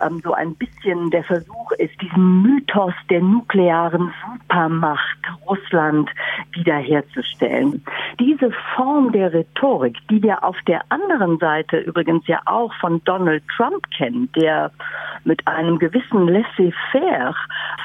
ähm, 0.00 0.20
so 0.22 0.32
ein 0.32 0.54
bisschen 0.54 1.10
der 1.10 1.24
Versuch 1.24 1.72
ist, 1.72 2.00
diesen 2.00 2.42
Mythos 2.42 2.94
der 3.10 3.20
nuklearen 3.20 4.12
Supermacht 4.24 5.18
Russland 5.46 6.10
wiederherzustellen. 6.52 7.84
Diese 8.18 8.50
Form 8.74 9.12
der 9.12 9.32
Rhetorik, 9.32 9.96
die 10.10 10.22
wir 10.22 10.42
auf 10.44 10.56
der 10.66 10.82
anderen 10.88 11.38
Seite 11.38 11.78
übrigens 11.78 12.26
ja 12.26 12.40
auch 12.46 12.72
von 12.74 13.02
Donald 13.04 13.42
Trump 13.56 13.90
kennen, 13.96 14.30
der 14.36 14.70
mit 15.24 15.46
einem 15.46 15.78
gewissen 15.78 16.28
laissez-faire 16.28 17.34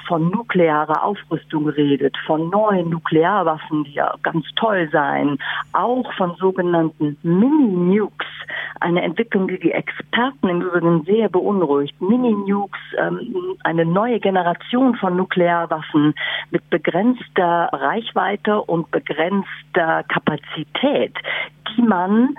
von 0.08 0.30
nuklearer 0.30 1.04
Aufrüstung 1.04 1.70
redet, 1.70 2.16
von 2.26 2.50
neuen 2.50 2.90
Nuklearwaffen, 2.90 3.84
die 3.86 3.94
ja 3.94 4.14
ganz 4.24 4.46
toll 4.56 4.90
seien, 4.92 5.40
auch 5.74 6.11
von 6.18 6.36
sogenannten 6.36 7.18
Mini-Nukes, 7.24 8.28
eine 8.80 9.02
Entwicklung, 9.04 9.48
die 9.48 9.60
die 9.60 9.72
Experten 9.72 10.50
im 10.50 10.62
Übrigen 10.62 11.04
sehr 11.04 11.30
beunruhigt. 11.30 12.00
Mini-Nukes, 12.02 12.80
ähm, 12.98 13.58
eine 13.64 13.86
neue 13.86 14.20
Generation 14.20 14.96
von 14.96 15.16
Nuklearwaffen 15.16 16.14
mit 16.52 16.70
begrenzter 16.70 17.70
Reichweite 17.72 18.62
und 18.62 18.90
begrenzter 18.92 20.04
Kapazität, 20.04 21.16
die 21.76 21.82
man 21.82 22.36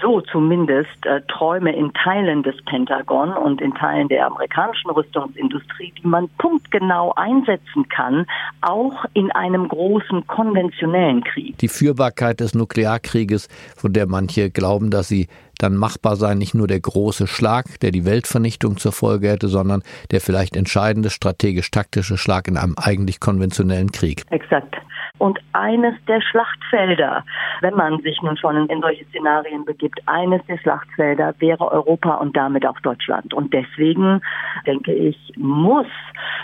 so 0.00 0.20
zumindest 0.20 1.06
äh, 1.06 1.20
Träume 1.28 1.74
in 1.74 1.92
Teilen 1.92 2.42
des 2.42 2.54
Pentagon 2.64 3.32
und 3.32 3.60
in 3.60 3.74
Teilen 3.74 4.08
der 4.08 4.26
amerikanischen 4.26 4.90
Rüstungsindustrie, 4.90 5.92
die 6.02 6.06
man 6.06 6.28
punktgenau 6.38 7.12
einsetzen 7.16 7.88
kann, 7.88 8.26
auch 8.60 9.04
in 9.14 9.30
einem 9.32 9.68
großen 9.68 10.26
konventionellen 10.26 11.22
Krieg. 11.24 11.58
Die 11.58 11.68
Führbarkeit 11.68 12.40
des 12.40 12.54
Nuklearkrieges, 12.54 13.48
von 13.76 13.92
der 13.92 14.06
manche 14.06 14.50
glauben, 14.50 14.90
dass 14.90 15.08
sie 15.08 15.28
dann 15.58 15.76
machbar 15.76 16.16
sei, 16.16 16.34
nicht 16.34 16.54
nur 16.54 16.66
der 16.66 16.80
große 16.80 17.26
Schlag, 17.26 17.78
der 17.80 17.90
die 17.90 18.04
Weltvernichtung 18.04 18.78
zur 18.78 18.92
Folge 18.92 19.28
hätte, 19.28 19.48
sondern 19.48 19.82
der 20.10 20.20
vielleicht 20.20 20.56
entscheidende 20.56 21.10
strategisch-taktische 21.10 22.16
Schlag 22.16 22.48
in 22.48 22.56
einem 22.56 22.74
eigentlich 22.76 23.20
konventionellen 23.20 23.92
Krieg. 23.92 24.24
Exakt 24.30 24.76
und 25.20 25.38
eines 25.52 25.94
der 26.06 26.20
Schlachtfelder, 26.20 27.24
wenn 27.60 27.74
man 27.74 28.00
sich 28.00 28.20
nun 28.22 28.36
schon 28.36 28.68
in 28.68 28.80
solche 28.80 29.04
Szenarien 29.06 29.64
begibt, 29.64 30.00
eines 30.06 30.44
der 30.46 30.58
Schlachtfelder 30.58 31.34
wäre 31.38 31.70
Europa 31.70 32.14
und 32.14 32.36
damit 32.36 32.66
auch 32.66 32.80
Deutschland. 32.80 33.34
Und 33.34 33.52
deswegen 33.52 34.22
denke 34.66 34.92
ich, 34.92 35.32
muss 35.36 35.86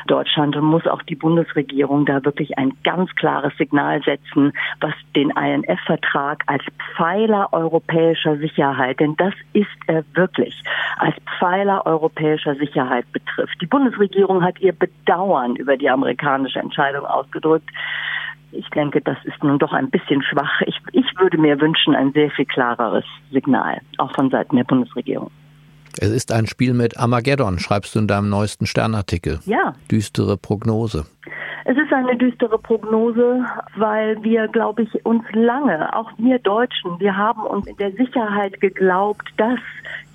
Deutschland 0.06 0.56
und 0.56 0.64
muss 0.64 0.86
auch 0.86 1.02
die 1.02 1.14
Bundesregierung 1.14 2.04
da 2.04 2.24
wirklich 2.24 2.58
ein 2.58 2.72
ganz 2.84 3.14
klares 3.16 3.56
Signal 3.56 4.02
setzen, 4.02 4.52
was 4.80 4.94
den 5.14 5.30
INF-Vertrag 5.30 6.44
als 6.46 6.62
Pfeiler 6.94 7.48
europäischer 7.52 8.36
Sicherheit, 8.36 9.00
denn 9.00 9.16
das 9.16 9.34
ist 9.52 9.66
er 9.86 10.04
wirklich, 10.14 10.62
als 10.98 11.16
Pfeiler 11.38 11.86
europäischer 11.86 12.54
Sicherheit 12.56 13.10
betrifft. 13.12 13.60
Die 13.60 13.66
Bundesregierung 13.66 14.42
hat 14.44 14.60
ihr 14.60 14.72
Bedauern 14.72 15.56
über 15.56 15.76
die 15.76 15.88
amerikanische 15.88 16.60
Entscheidung 16.60 17.06
ausgedrückt. 17.06 17.70
Ich 18.56 18.68
denke, 18.70 19.00
das 19.00 19.18
ist 19.24 19.42
nun 19.42 19.58
doch 19.58 19.72
ein 19.72 19.90
bisschen 19.90 20.22
schwach. 20.22 20.60
Ich, 20.66 20.76
ich 20.92 21.06
würde 21.18 21.38
mir 21.38 21.60
wünschen, 21.60 21.94
ein 21.94 22.12
sehr 22.12 22.30
viel 22.30 22.46
klareres 22.46 23.04
Signal, 23.30 23.80
auch 23.98 24.12
von 24.14 24.30
Seiten 24.30 24.56
der 24.56 24.64
Bundesregierung. 24.64 25.30
Es 25.98 26.10
ist 26.10 26.32
ein 26.32 26.46
Spiel 26.46 26.74
mit 26.74 26.98
Armageddon, 26.98 27.58
schreibst 27.58 27.94
du 27.94 28.00
in 28.00 28.06
deinem 28.06 28.28
neuesten 28.28 28.66
Sternartikel. 28.66 29.40
Ja. 29.46 29.74
Düstere 29.90 30.36
Prognose. 30.36 31.06
Es 31.68 31.76
ist 31.76 31.92
eine 31.92 32.16
düstere 32.16 32.58
Prognose, 32.58 33.44
weil 33.74 34.22
wir, 34.22 34.46
glaube 34.46 34.82
ich, 34.82 35.04
uns 35.04 35.24
lange, 35.32 35.92
auch 35.96 36.12
wir 36.16 36.38
Deutschen, 36.38 37.00
wir 37.00 37.16
haben 37.16 37.42
uns 37.42 37.66
in 37.66 37.76
der 37.76 37.90
Sicherheit 37.90 38.60
geglaubt, 38.60 39.26
dass 39.36 39.58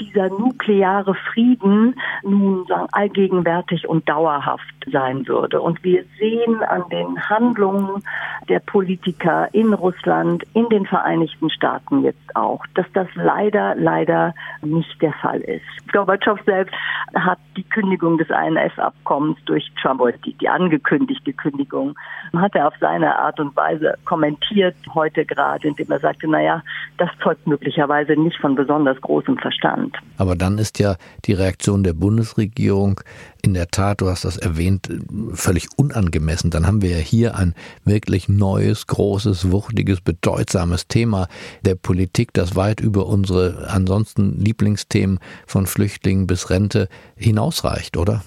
dieser 0.01 0.29
nukleare 0.29 1.15
Frieden 1.31 1.95
nun 2.23 2.65
sagen, 2.65 2.87
allgegenwärtig 2.91 3.87
und 3.87 4.07
dauerhaft 4.09 4.63
sein 4.91 5.27
würde. 5.27 5.61
Und 5.61 5.83
wir 5.83 6.03
sehen 6.19 6.61
an 6.63 6.83
den 6.89 7.29
Handlungen 7.29 8.03
der 8.49 8.59
Politiker 8.59 9.47
in 9.53 9.73
Russland, 9.73 10.43
in 10.53 10.67
den 10.69 10.85
Vereinigten 10.85 11.49
Staaten 11.49 12.03
jetzt 12.03 12.35
auch, 12.35 12.65
dass 12.73 12.85
das 12.93 13.07
leider, 13.15 13.75
leider 13.75 14.33
nicht 14.61 15.01
der 15.01 15.13
Fall 15.13 15.41
ist. 15.41 15.91
Gorbatschow 15.91 16.39
selbst 16.45 16.73
hat 17.15 17.39
die 17.57 17.63
Kündigung 17.63 18.17
des 18.17 18.29
INF-Abkommens 18.29 19.37
durch 19.45 19.71
Trump, 19.81 20.01
die, 20.25 20.33
die 20.33 20.49
angekündigte 20.49 21.33
Kündigung, 21.33 21.95
hat 22.35 22.55
er 22.55 22.67
auf 22.67 22.73
seine 22.79 23.17
Art 23.19 23.39
und 23.39 23.55
Weise 23.55 23.95
kommentiert, 24.05 24.75
heute 24.93 25.25
gerade, 25.25 25.67
indem 25.67 25.91
er 25.91 25.99
sagte, 25.99 26.27
naja, 26.27 26.63
das 26.97 27.09
zeugt 27.21 27.45
möglicherweise 27.45 28.13
nicht 28.13 28.37
von 28.37 28.55
besonders 28.55 28.99
großem 29.01 29.37
Verstand. 29.37 29.90
Aber 30.17 30.35
dann 30.35 30.57
ist 30.57 30.79
ja 30.79 30.97
die 31.25 31.33
Reaktion 31.33 31.83
der 31.83 31.93
Bundesregierung 31.93 33.01
in 33.41 33.53
der 33.53 33.69
Tat, 33.69 34.01
du 34.01 34.09
hast 34.09 34.23
das 34.23 34.37
erwähnt, 34.37 34.87
völlig 35.33 35.67
unangemessen. 35.77 36.51
Dann 36.51 36.67
haben 36.67 36.81
wir 36.81 36.91
ja 36.91 36.97
hier 36.97 37.35
ein 37.35 37.55
wirklich 37.85 38.29
neues, 38.29 38.87
großes, 38.87 39.51
wuchtiges, 39.51 40.01
bedeutsames 40.01 40.87
Thema 40.87 41.27
der 41.61 41.75
Politik, 41.75 42.33
das 42.33 42.55
weit 42.55 42.79
über 42.81 43.07
unsere 43.07 43.67
ansonsten 43.69 44.39
Lieblingsthemen 44.39 45.19
von 45.47 45.65
Flüchtlingen 45.65 46.27
bis 46.27 46.49
Rente 46.49 46.87
hinausreicht, 47.15 47.97
oder? 47.97 48.23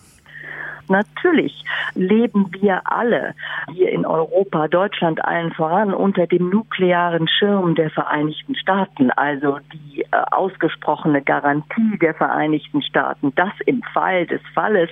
Natürlich 0.88 1.64
leben 1.94 2.50
wir 2.60 2.82
alle 2.84 3.34
hier 3.72 3.90
in 3.90 4.06
Europa, 4.06 4.68
Deutschland 4.68 5.24
allen 5.24 5.52
voran, 5.52 5.94
unter 5.94 6.26
dem 6.26 6.50
nuklearen 6.50 7.28
Schirm 7.28 7.74
der 7.74 7.90
Vereinigten 7.90 8.54
Staaten, 8.54 9.10
also 9.10 9.58
die 9.72 10.02
äh, 10.02 10.06
ausgesprochene 10.30 11.22
Garantie 11.22 11.98
der 12.00 12.14
Vereinigten 12.14 12.82
Staaten, 12.82 13.34
dass 13.34 13.52
im 13.66 13.82
Fall 13.92 14.26
des 14.26 14.40
Falles 14.54 14.90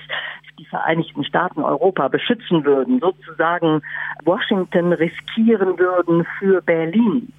die 0.59 0.65
Vereinigten 0.67 1.25
Staaten 1.25 1.63
Europa 1.63 2.09
beschützen 2.09 2.65
würden, 2.65 3.01
sozusagen 3.01 3.83
Washington 4.25 4.93
riskieren 4.93 5.79
würden 5.79 6.27
für 6.39 6.61
Berlin. 6.63 7.33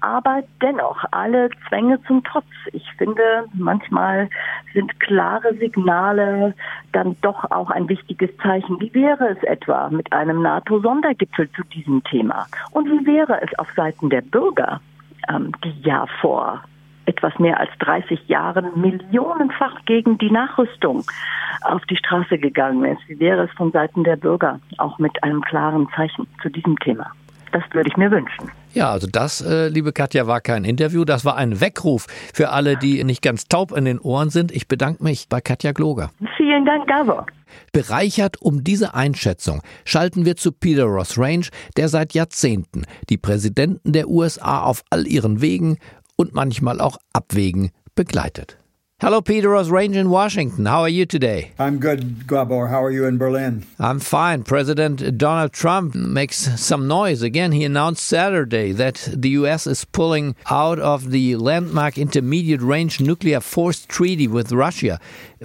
Aber 0.00 0.42
dennoch, 0.62 1.04
alle 1.10 1.50
Zwänge 1.68 2.02
zum 2.04 2.24
Trotz. 2.24 2.46
Ich 2.72 2.90
finde, 2.96 3.44
manchmal 3.52 4.30
sind 4.72 4.98
klare 5.00 5.54
Signale 5.54 6.54
dann 6.92 7.16
doch 7.20 7.50
auch 7.50 7.70
ein 7.70 7.88
wichtiges 7.88 8.30
Zeichen. 8.38 8.80
Wie 8.80 8.94
wäre 8.94 9.28
es 9.28 9.42
etwa 9.42 9.90
mit 9.90 10.12
einem 10.12 10.42
NATO-Sondergipfel 10.42 11.50
zu 11.52 11.62
diesem 11.64 12.02
Thema? 12.04 12.46
Und 12.70 12.86
wie 12.88 13.06
wäre 13.06 13.42
es 13.42 13.58
auf 13.58 13.70
Seiten 13.76 14.08
der 14.08 14.22
Bürger, 14.22 14.80
ähm, 15.28 15.52
die 15.64 15.80
ja 15.82 16.06
vor 16.20 16.62
etwas 17.06 17.38
mehr 17.38 17.58
als 17.58 17.70
30 17.80 18.28
Jahren 18.28 18.80
millionenfach 18.80 19.84
gegen 19.84 20.16
die 20.18 20.30
Nachrüstung 20.30 21.04
auf 21.62 21.84
die 21.86 21.96
Straße 21.96 22.38
gegangen 22.38 22.84
ist. 22.84 23.00
Wie 23.08 23.18
wäre 23.18 23.44
es 23.44 23.50
von 23.52 23.72
Seiten 23.72 24.04
der 24.04 24.16
Bürger 24.16 24.60
auch 24.78 24.98
mit 24.98 25.22
einem 25.24 25.42
klaren 25.42 25.88
Zeichen 25.96 26.26
zu 26.40 26.48
diesem 26.48 26.78
Thema? 26.78 27.10
Das 27.52 27.62
würde 27.72 27.88
ich 27.88 27.96
mir 27.96 28.10
wünschen. 28.10 28.50
Ja, 28.72 28.90
also 28.90 29.08
das, 29.10 29.40
äh, 29.40 29.68
liebe 29.68 29.92
Katja, 29.92 30.26
war 30.26 30.40
kein 30.40 30.64
Interview, 30.64 31.04
das 31.04 31.24
war 31.24 31.36
ein 31.36 31.60
Weckruf 31.60 32.06
für 32.32 32.50
alle, 32.50 32.76
die 32.76 33.02
nicht 33.02 33.22
ganz 33.22 33.46
taub 33.48 33.72
in 33.72 33.84
den 33.84 33.98
Ohren 33.98 34.30
sind. 34.30 34.52
Ich 34.52 34.68
bedanke 34.68 35.02
mich 35.02 35.28
bei 35.28 35.40
Katja 35.40 35.72
Gloger. 35.72 36.10
Vielen 36.36 36.64
Dank, 36.64 36.86
Gabor. 36.86 37.26
Bereichert 37.72 38.40
um 38.40 38.62
diese 38.62 38.94
Einschätzung 38.94 39.62
schalten 39.84 40.24
wir 40.24 40.36
zu 40.36 40.52
Peter 40.52 40.84
Ross 40.84 41.18
Range, 41.18 41.46
der 41.76 41.88
seit 41.88 42.14
Jahrzehnten 42.14 42.84
die 43.08 43.18
Präsidenten 43.18 43.92
der 43.92 44.08
USA 44.08 44.62
auf 44.62 44.84
all 44.90 45.06
ihren 45.06 45.40
Wegen 45.40 45.78
und 46.16 46.34
manchmal 46.34 46.80
auch 46.80 46.98
Abwägen 47.12 47.70
begleitet. 47.96 48.59
Hello, 49.00 49.22
Peter 49.22 49.48
Ross 49.48 49.70
Range 49.70 49.96
in 49.96 50.10
Washington. 50.10 50.66
How 50.66 50.82
are 50.82 50.88
you 50.90 51.06
today? 51.06 51.52
I'm 51.58 51.78
good, 51.78 52.26
Gabor. 52.26 52.66
How 52.66 52.84
are 52.84 52.90
you 52.90 53.06
in 53.06 53.16
Berlin? 53.16 53.64
I'm 53.78 53.98
fine. 53.98 54.42
President 54.42 55.16
Donald 55.16 55.54
Trump 55.54 55.94
makes 55.94 56.36
some 56.60 56.86
noise. 56.86 57.22
Again, 57.22 57.52
he 57.52 57.64
announced 57.64 58.04
Saturday 58.04 58.72
that 58.72 59.08
the 59.10 59.30
U.S. 59.30 59.66
is 59.66 59.86
pulling 59.86 60.36
out 60.50 60.78
of 60.78 61.12
the 61.12 61.36
landmark 61.36 61.96
intermediate 61.96 62.60
range 62.60 63.00
nuclear 63.00 63.40
force 63.40 63.86
treaty 63.86 64.28
with 64.28 64.52
Russia. 64.52 65.00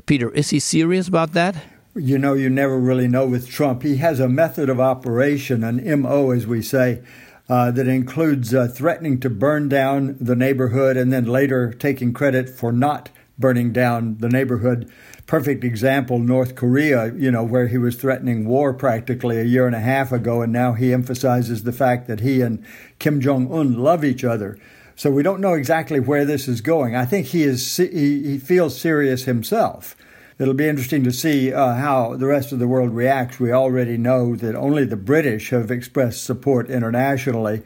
Peter, 0.06 0.30
is 0.32 0.50
he 0.50 0.60
serious 0.60 1.08
about 1.08 1.32
that? 1.32 1.56
You 1.96 2.18
know, 2.18 2.34
you 2.34 2.50
never 2.50 2.78
really 2.78 3.08
know 3.08 3.26
with 3.26 3.48
Trump. 3.48 3.84
He 3.84 3.96
has 3.98 4.20
a 4.20 4.28
method 4.28 4.68
of 4.68 4.82
operation, 4.82 5.64
an 5.64 6.02
MO, 6.02 6.32
as 6.32 6.46
we 6.46 6.62
say, 6.62 7.04
uh, 7.48 7.72
that 7.72 7.88
includes 7.88 8.54
uh, 8.54 8.68
threatening 8.68 9.18
to 9.22 9.30
burn 9.30 9.70
down 9.70 10.18
the 10.20 10.36
neighborhood 10.36 10.98
and 10.98 11.14
then 11.14 11.24
later 11.24 11.72
taking 11.72 12.12
credit 12.12 12.50
for 12.50 12.74
not 12.74 13.08
burning 13.38 13.72
down 13.72 14.18
the 14.18 14.30
neighborhood. 14.30 14.92
Perfect 15.28 15.64
example, 15.64 16.20
North 16.20 16.56
Korea, 16.56 17.14
you 17.14 17.32
know, 17.32 17.44
where 17.44 17.68
he 17.68 17.78
was 17.78 17.96
threatening 17.96 18.48
war 18.48 18.74
practically 18.74 19.40
a 19.40 19.44
year 19.44 19.66
and 19.66 19.76
a 19.76 19.80
half 19.80 20.12
ago, 20.12 20.42
and 20.42 20.54
now 20.54 20.74
he 20.74 20.94
emphasizes 20.94 21.64
the 21.64 21.72
fact 21.72 22.08
that 22.08 22.20
he 22.20 22.42
and 22.42 22.64
Kim 23.00 23.20
Jong 23.20 23.52
Un 23.52 23.74
love 23.74 24.06
each 24.06 24.24
other. 24.24 24.58
So 24.96 25.12
we 25.12 25.24
don't 25.24 25.42
know 25.42 25.54
exactly 25.54 26.00
where 26.00 26.24
this 26.24 26.48
is 26.48 26.62
going. 26.62 26.96
I 26.96 27.06
think 27.06 27.28
he 27.28 27.44
is 27.44 27.76
he, 27.76 27.88
he 28.24 28.38
feels 28.38 28.80
serious 28.80 29.26
himself. 29.26 29.96
It'll 30.38 30.54
be 30.54 30.68
interesting 30.68 31.04
to 31.06 31.12
see 31.12 31.54
uh, 31.54 31.76
how 31.76 32.16
the 32.16 32.26
rest 32.26 32.52
of 32.52 32.60
the 32.60 32.68
world 32.68 32.92
reacts. 32.92 33.40
We 33.40 33.52
already 33.52 33.98
know 33.98 34.36
that 34.36 34.56
only 34.56 34.86
the 34.86 34.98
British 34.98 35.50
have 35.50 35.72
expressed 35.72 36.24
support 36.24 36.70
internationally. 36.70 37.62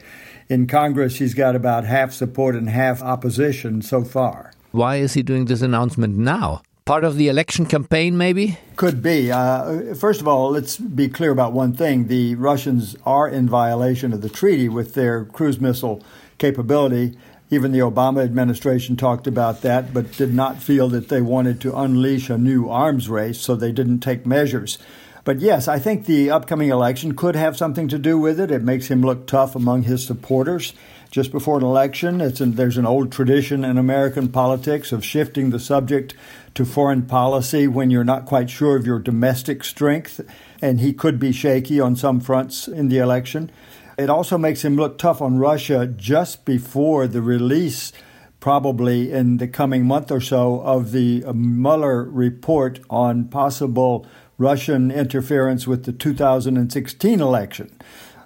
In 0.48 0.66
Congress, 0.66 1.16
he's 1.16 1.34
got 1.34 1.54
about 1.54 1.84
half 1.84 2.12
support 2.12 2.56
and 2.56 2.68
half 2.68 3.02
opposition 3.02 3.82
so 3.82 4.04
far. 4.04 4.52
Why 4.72 4.96
is 4.96 5.14
he 5.14 5.22
doing 5.22 5.46
this 5.46 5.62
announcement 5.62 6.16
now? 6.16 6.62
Part 6.84 7.04
of 7.04 7.16
the 7.16 7.28
election 7.28 7.66
campaign, 7.66 8.16
maybe? 8.16 8.58
Could 8.76 9.02
be. 9.02 9.30
Uh, 9.30 9.94
first 9.94 10.20
of 10.20 10.28
all, 10.28 10.50
let's 10.50 10.76
be 10.76 11.08
clear 11.08 11.30
about 11.30 11.52
one 11.52 11.72
thing. 11.72 12.06
The 12.06 12.34
Russians 12.36 12.96
are 13.04 13.28
in 13.28 13.48
violation 13.48 14.12
of 14.12 14.22
the 14.22 14.28
treaty 14.28 14.68
with 14.68 14.94
their 14.94 15.24
cruise 15.24 15.60
missile 15.60 16.02
capability. 16.38 17.16
Even 17.50 17.72
the 17.72 17.80
Obama 17.80 18.22
administration 18.22 18.96
talked 18.96 19.26
about 19.26 19.62
that, 19.62 19.92
but 19.92 20.12
did 20.12 20.32
not 20.32 20.62
feel 20.62 20.88
that 20.88 21.08
they 21.08 21.20
wanted 21.20 21.60
to 21.60 21.76
unleash 21.76 22.30
a 22.30 22.38
new 22.38 22.68
arms 22.68 23.08
race, 23.08 23.40
so 23.40 23.56
they 23.56 23.72
didn't 23.72 24.00
take 24.00 24.24
measures. 24.24 24.78
But 25.24 25.40
yes, 25.40 25.68
I 25.68 25.78
think 25.78 26.06
the 26.06 26.30
upcoming 26.30 26.70
election 26.70 27.14
could 27.14 27.36
have 27.36 27.56
something 27.56 27.88
to 27.88 27.98
do 27.98 28.18
with 28.18 28.40
it. 28.40 28.50
It 28.50 28.62
makes 28.62 28.86
him 28.86 29.02
look 29.02 29.26
tough 29.26 29.54
among 29.54 29.82
his 29.82 30.04
supporters. 30.04 30.72
Just 31.10 31.32
before 31.32 31.58
an 31.58 31.64
election, 31.64 32.20
an, 32.20 32.52
there's 32.52 32.76
an 32.76 32.86
old 32.86 33.10
tradition 33.10 33.64
in 33.64 33.78
American 33.78 34.28
politics 34.28 34.92
of 34.92 35.04
shifting 35.04 35.50
the 35.50 35.58
subject 35.58 36.14
to 36.54 36.64
foreign 36.64 37.02
policy 37.02 37.66
when 37.66 37.90
you're 37.90 38.04
not 38.04 38.26
quite 38.26 38.48
sure 38.48 38.76
of 38.76 38.86
your 38.86 39.00
domestic 39.00 39.64
strength, 39.64 40.20
and 40.62 40.78
he 40.78 40.92
could 40.92 41.18
be 41.18 41.32
shaky 41.32 41.80
on 41.80 41.96
some 41.96 42.20
fronts 42.20 42.68
in 42.68 42.88
the 42.90 42.98
election. 42.98 43.50
It 43.98 44.08
also 44.08 44.38
makes 44.38 44.64
him 44.64 44.76
look 44.76 44.98
tough 44.98 45.20
on 45.20 45.38
Russia 45.38 45.88
just 45.88 46.44
before 46.44 47.08
the 47.08 47.22
release, 47.22 47.92
probably 48.38 49.10
in 49.10 49.38
the 49.38 49.48
coming 49.48 49.86
month 49.86 50.12
or 50.12 50.20
so, 50.20 50.60
of 50.60 50.92
the 50.92 51.24
Mueller 51.32 52.04
report 52.04 52.78
on 52.88 53.24
possible 53.24 54.06
Russian 54.38 54.92
interference 54.92 55.66
with 55.66 55.86
the 55.86 55.92
2016 55.92 57.20
election. 57.20 57.76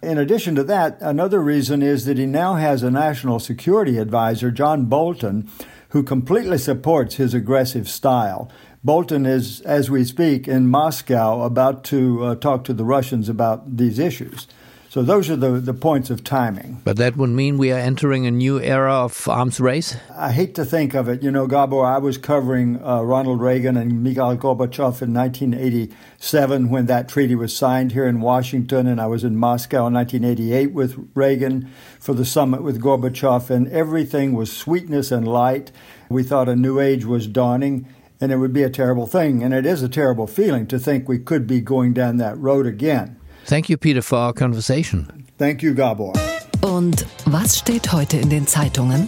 In 0.04 0.18
addition 0.18 0.54
to 0.56 0.64
that, 0.64 0.98
another 1.00 1.40
reason 1.40 1.80
is 1.80 2.04
that 2.04 2.18
he 2.18 2.26
now 2.26 2.56
has 2.56 2.82
a 2.82 2.90
national 2.90 3.40
security 3.40 3.96
advisor, 3.96 4.50
John 4.50 4.84
Bolton, 4.84 5.48
who 5.90 6.02
completely 6.02 6.58
supports 6.58 7.14
his 7.14 7.32
aggressive 7.32 7.88
style. 7.88 8.50
Bolton 8.82 9.24
is, 9.24 9.62
as 9.62 9.90
we 9.90 10.04
speak, 10.04 10.46
in 10.46 10.66
Moscow 10.66 11.42
about 11.42 11.84
to 11.84 12.22
uh, 12.22 12.34
talk 12.34 12.64
to 12.64 12.74
the 12.74 12.84
Russians 12.84 13.30
about 13.30 13.78
these 13.78 13.98
issues. 13.98 14.46
So 14.94 15.02
those 15.02 15.28
are 15.28 15.34
the, 15.34 15.58
the 15.58 15.74
points 15.74 16.08
of 16.08 16.22
timing. 16.22 16.80
But 16.84 16.98
that 16.98 17.16
would 17.16 17.30
mean 17.30 17.58
we 17.58 17.72
are 17.72 17.78
entering 17.80 18.26
a 18.26 18.30
new 18.30 18.60
era 18.60 18.92
of 18.92 19.28
arms 19.28 19.58
race? 19.58 19.96
I 20.16 20.30
hate 20.30 20.54
to 20.54 20.64
think 20.64 20.94
of 20.94 21.08
it. 21.08 21.20
You 21.20 21.32
know, 21.32 21.48
Gabor, 21.48 21.84
I 21.84 21.98
was 21.98 22.16
covering 22.16 22.80
uh, 22.80 23.02
Ronald 23.02 23.40
Reagan 23.40 23.76
and 23.76 24.04
Mikhail 24.04 24.36
Gorbachev 24.36 25.02
in 25.02 25.12
1987 25.12 26.70
when 26.70 26.86
that 26.86 27.08
treaty 27.08 27.34
was 27.34 27.56
signed 27.56 27.90
here 27.90 28.06
in 28.06 28.20
Washington, 28.20 28.86
and 28.86 29.00
I 29.00 29.08
was 29.08 29.24
in 29.24 29.34
Moscow 29.36 29.88
in 29.88 29.94
1988 29.94 30.72
with 30.72 31.10
Reagan 31.16 31.68
for 31.98 32.14
the 32.14 32.24
summit 32.24 32.62
with 32.62 32.80
Gorbachev, 32.80 33.50
and 33.50 33.66
everything 33.72 34.32
was 34.32 34.52
sweetness 34.52 35.10
and 35.10 35.26
light. 35.26 35.72
We 36.08 36.22
thought 36.22 36.48
a 36.48 36.54
new 36.54 36.78
age 36.78 37.04
was 37.04 37.26
dawning 37.26 37.88
and 38.20 38.30
it 38.30 38.36
would 38.36 38.52
be 38.52 38.62
a 38.62 38.70
terrible 38.70 39.08
thing. 39.08 39.42
And 39.42 39.52
it 39.52 39.66
is 39.66 39.82
a 39.82 39.88
terrible 39.88 40.28
feeling 40.28 40.68
to 40.68 40.78
think 40.78 41.08
we 41.08 41.18
could 41.18 41.48
be 41.48 41.60
going 41.60 41.94
down 41.94 42.18
that 42.18 42.38
road 42.38 42.64
again. 42.64 43.18
Thank 43.46 43.68
you, 43.68 43.76
Peter, 43.76 44.02
for 44.02 44.18
our 44.18 44.32
conversation. 44.32 45.06
Thank 45.38 45.62
you, 45.62 45.74
Gabor. 45.74 46.14
Und 46.62 47.06
was 47.26 47.58
steht 47.58 47.92
heute 47.92 48.16
in 48.16 48.30
den 48.30 48.46
Zeitungen? 48.46 49.06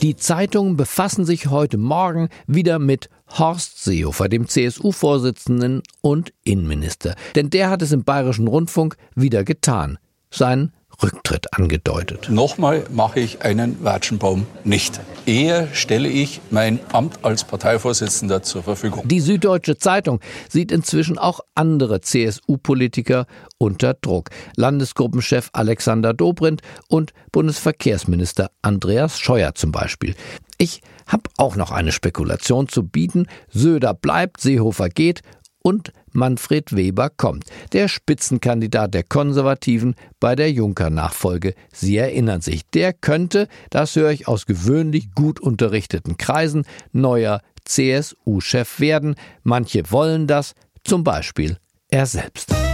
Die 0.00 0.16
Zeitungen 0.16 0.76
befassen 0.76 1.26
sich 1.26 1.48
heute 1.48 1.76
Morgen 1.76 2.28
wieder 2.46 2.78
mit 2.78 3.10
Horst 3.36 3.84
Seehofer, 3.84 4.28
dem 4.28 4.48
CSU-Vorsitzenden 4.48 5.82
und 6.00 6.32
Innenminister. 6.44 7.14
Denn 7.34 7.50
der 7.50 7.68
hat 7.68 7.82
es 7.82 7.92
im 7.92 8.04
Bayerischen 8.04 8.48
Rundfunk 8.48 8.96
wieder 9.14 9.44
getan. 9.44 9.98
Seinen 10.30 10.72
Rücktritt 11.02 11.56
angedeutet. 11.56 12.28
Nochmal 12.30 12.84
mache 12.90 13.20
ich 13.20 13.42
einen 13.42 13.82
Watschenbaum 13.84 14.46
nicht. 14.64 15.00
Eher 15.26 15.68
stelle 15.72 16.08
ich 16.08 16.40
mein 16.50 16.80
Amt 16.92 17.24
als 17.24 17.44
Parteivorsitzender 17.44 18.42
zur 18.42 18.64
Verfügung. 18.64 19.06
Die 19.06 19.20
Süddeutsche 19.20 19.76
Zeitung 19.76 20.20
sieht 20.48 20.72
inzwischen 20.72 21.18
auch 21.18 21.40
andere 21.54 22.00
CSU-Politiker 22.00 23.26
unter 23.58 23.94
Druck. 23.94 24.30
Landesgruppenchef 24.56 25.50
Alexander 25.52 26.14
Dobrindt 26.14 26.62
und 26.88 27.12
Bundesverkehrsminister 27.30 28.50
Andreas 28.62 29.20
Scheuer 29.20 29.54
zum 29.54 29.70
Beispiel. 29.70 30.16
Ich 30.58 30.80
habe 31.06 31.30
auch 31.36 31.54
noch 31.54 31.70
eine 31.70 31.92
Spekulation 31.92 32.68
zu 32.68 32.82
bieten. 32.82 33.26
Söder 33.48 33.94
bleibt, 33.94 34.40
Seehofer 34.40 34.88
geht 34.88 35.22
und 35.62 35.92
Manfred 36.12 36.74
Weber 36.74 37.10
kommt, 37.10 37.44
der 37.72 37.88
Spitzenkandidat 37.88 38.94
der 38.94 39.02
Konservativen 39.02 39.94
bei 40.20 40.34
der 40.34 40.50
Juncker-Nachfolge. 40.50 41.54
Sie 41.72 41.96
erinnern 41.96 42.40
sich, 42.40 42.68
der 42.70 42.92
könnte, 42.92 43.48
das 43.70 43.94
höre 43.96 44.10
ich 44.10 44.28
aus 44.28 44.46
gewöhnlich 44.46 45.12
gut 45.14 45.40
unterrichteten 45.40 46.16
Kreisen, 46.16 46.64
neuer 46.92 47.40
CSU-Chef 47.64 48.80
werden. 48.80 49.16
Manche 49.42 49.90
wollen 49.90 50.26
das, 50.26 50.54
zum 50.84 51.04
Beispiel 51.04 51.58
er 51.90 52.06
selbst. 52.06 52.67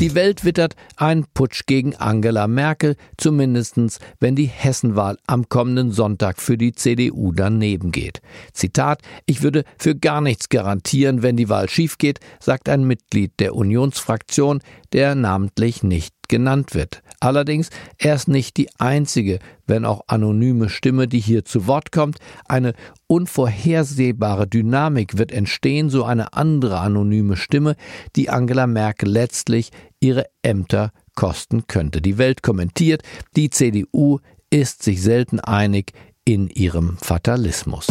Die 0.00 0.14
Welt 0.14 0.44
wittert 0.44 0.76
einen 0.96 1.26
Putsch 1.34 1.66
gegen 1.66 1.96
Angela 1.96 2.46
Merkel, 2.46 2.94
zumindestens 3.16 3.98
wenn 4.20 4.36
die 4.36 4.46
Hessenwahl 4.46 5.18
am 5.26 5.48
kommenden 5.48 5.90
Sonntag 5.90 6.40
für 6.40 6.56
die 6.56 6.72
CDU 6.72 7.32
daneben 7.32 7.90
geht. 7.90 8.20
Zitat, 8.52 9.02
ich 9.26 9.42
würde 9.42 9.64
für 9.76 9.96
gar 9.96 10.20
nichts 10.20 10.50
garantieren, 10.50 11.22
wenn 11.24 11.36
die 11.36 11.48
Wahl 11.48 11.68
schief 11.68 11.98
geht, 11.98 12.20
sagt 12.38 12.68
ein 12.68 12.84
Mitglied 12.84 13.32
der 13.40 13.56
Unionsfraktion, 13.56 14.60
der 14.92 15.16
namentlich 15.16 15.82
nicht 15.82 16.14
genannt 16.28 16.74
wird. 16.74 17.02
Allerdings, 17.20 17.70
er 17.96 18.14
ist 18.14 18.28
nicht 18.28 18.56
die 18.56 18.68
einzige, 18.78 19.40
wenn 19.66 19.84
auch 19.84 20.02
anonyme 20.06 20.68
Stimme, 20.68 21.08
die 21.08 21.18
hier 21.18 21.44
zu 21.44 21.66
Wort 21.66 21.90
kommt. 21.90 22.18
Eine 22.46 22.74
unvorhersehbare 23.06 24.46
Dynamik 24.46 25.18
wird 25.18 25.32
entstehen, 25.32 25.90
so 25.90 26.04
eine 26.04 26.34
andere 26.34 26.78
anonyme 26.78 27.36
Stimme, 27.36 27.74
die 28.14 28.30
Angela 28.30 28.66
Merkel 28.66 29.08
letztlich 29.10 29.70
ihre 30.00 30.26
Ämter 30.42 30.92
kosten 31.14 31.66
könnte. 31.66 32.00
Die 32.00 32.18
Welt 32.18 32.42
kommentiert, 32.42 33.02
die 33.36 33.50
CDU 33.50 34.18
ist 34.50 34.82
sich 34.82 35.02
selten 35.02 35.40
einig 35.40 35.92
in 36.24 36.48
ihrem 36.48 36.96
Fatalismus. 36.98 37.88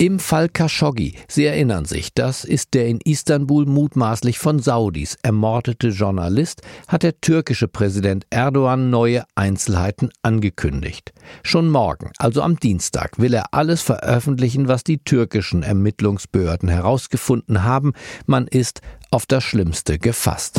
Im 0.00 0.18
Fall 0.18 0.48
Khashoggi, 0.48 1.16
Sie 1.28 1.44
erinnern 1.44 1.84
sich, 1.84 2.14
das 2.14 2.44
ist 2.44 2.72
der 2.72 2.86
in 2.86 3.00
Istanbul 3.04 3.66
mutmaßlich 3.66 4.38
von 4.38 4.58
Saudis 4.58 5.18
ermordete 5.22 5.88
Journalist, 5.88 6.62
hat 6.88 7.02
der 7.02 7.20
türkische 7.20 7.68
Präsident 7.68 8.24
Erdogan 8.30 8.88
neue 8.88 9.24
Einzelheiten 9.34 10.08
angekündigt. 10.22 11.12
Schon 11.42 11.68
morgen, 11.68 12.12
also 12.16 12.40
am 12.40 12.58
Dienstag, 12.58 13.18
will 13.18 13.34
er 13.34 13.52
alles 13.52 13.82
veröffentlichen, 13.82 14.68
was 14.68 14.84
die 14.84 15.04
türkischen 15.04 15.62
Ermittlungsbehörden 15.62 16.70
herausgefunden 16.70 17.62
haben. 17.64 17.92
Man 18.24 18.46
ist 18.46 18.80
auf 19.10 19.26
das 19.26 19.44
Schlimmste 19.44 19.98
gefasst. 19.98 20.58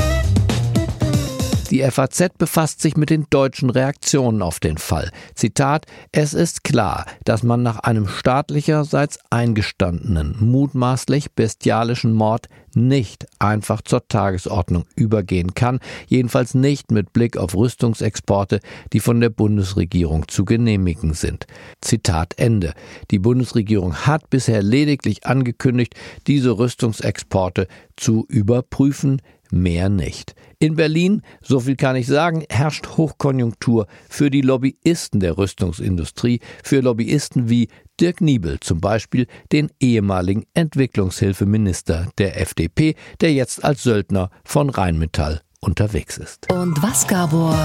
Die 1.72 1.90
FAZ 1.90 2.34
befasst 2.38 2.82
sich 2.82 2.98
mit 2.98 3.10
den 3.10 3.28
deutschen 3.30 3.70
Reaktionen 3.70 4.42
auf 4.42 4.60
den 4.60 4.78
Fall. 4.78 5.10
Zitat, 5.36 5.86
es 6.12 6.34
ist 6.34 6.66
klar, 6.66 7.06
dass 7.24 7.44
man 7.44 7.64
nach 7.64 7.80
einem 7.80 8.10
staatlicherseits 8.10 9.20
eingestandenen, 9.30 10.36
mutmaßlich 10.42 11.32
bestialischen 11.32 12.12
Mord 12.12 12.50
nicht 12.76 13.26
einfach 13.40 13.82
zur 13.82 14.06
Tagesordnung 14.06 14.84
übergehen 14.96 15.54
kann, 15.54 15.80
jedenfalls 16.08 16.56
nicht 16.56 16.92
mit 16.92 17.14
Blick 17.14 17.38
auf 17.38 17.56
Rüstungsexporte, 17.56 18.60
die 18.92 19.00
von 19.00 19.22
der 19.22 19.30
Bundesregierung 19.30 20.28
zu 20.28 20.44
genehmigen 20.44 21.14
sind. 21.14 21.48
Zitat 21.80 22.34
Ende. 22.38 22.74
Die 23.12 23.20
Bundesregierung 23.20 23.96
hat 23.96 24.30
bisher 24.30 24.62
lediglich 24.62 25.26
angekündigt, 25.26 25.96
diese 26.28 26.58
Rüstungsexporte 26.58 27.68
zu 27.96 28.26
überprüfen, 28.28 29.22
mehr 29.52 29.90
nicht. 29.90 30.36
In 30.60 30.76
Berlin, 30.76 31.22
so 31.42 31.60
viel 31.60 31.76
kann 31.76 31.96
ich 31.96 32.08
sagen, 32.08 32.44
herrscht 32.50 32.98
Hochkonjunktur 32.98 33.88
für 34.10 34.30
die 34.30 34.42
Lobbyisten 34.42 35.20
der 35.20 35.38
Rüstungsindustrie, 35.38 36.40
für 36.64 36.82
Lobbyisten 36.82 37.50
wie 37.50 37.68
Dirk 38.00 38.22
Niebel 38.22 38.60
zum 38.60 38.80
Beispiel, 38.80 39.28
den 39.52 39.72
ehemaligen 39.80 40.46
Entwicklungshilfeminister 40.54 42.10
der 42.18 42.40
FDP, 42.40 42.96
der 43.22 43.34
jetzt 43.34 43.64
als 43.64 43.84
Söldner 43.84 44.30
von 44.44 44.70
Rheinmetall 44.70 45.42
unterwegs 45.60 46.18
ist. 46.18 46.52
Und 46.52 46.82
was, 46.82 47.08
Gabor, 47.08 47.56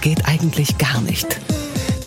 geht 0.00 0.26
eigentlich 0.26 0.78
gar 0.78 1.00
nicht? 1.00 1.40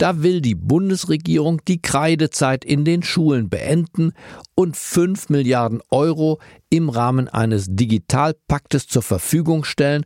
Da 0.01 0.23
will 0.23 0.41
die 0.41 0.55
Bundesregierung 0.55 1.61
die 1.67 1.79
Kreidezeit 1.79 2.65
in 2.65 2.85
den 2.85 3.03
Schulen 3.03 3.49
beenden 3.49 4.13
und 4.55 4.75
5 4.75 5.29
Milliarden 5.29 5.79
Euro 5.91 6.39
im 6.71 6.89
Rahmen 6.89 7.27
eines 7.27 7.67
Digitalpaktes 7.69 8.87
zur 8.87 9.03
Verfügung 9.03 9.63
stellen. 9.63 10.05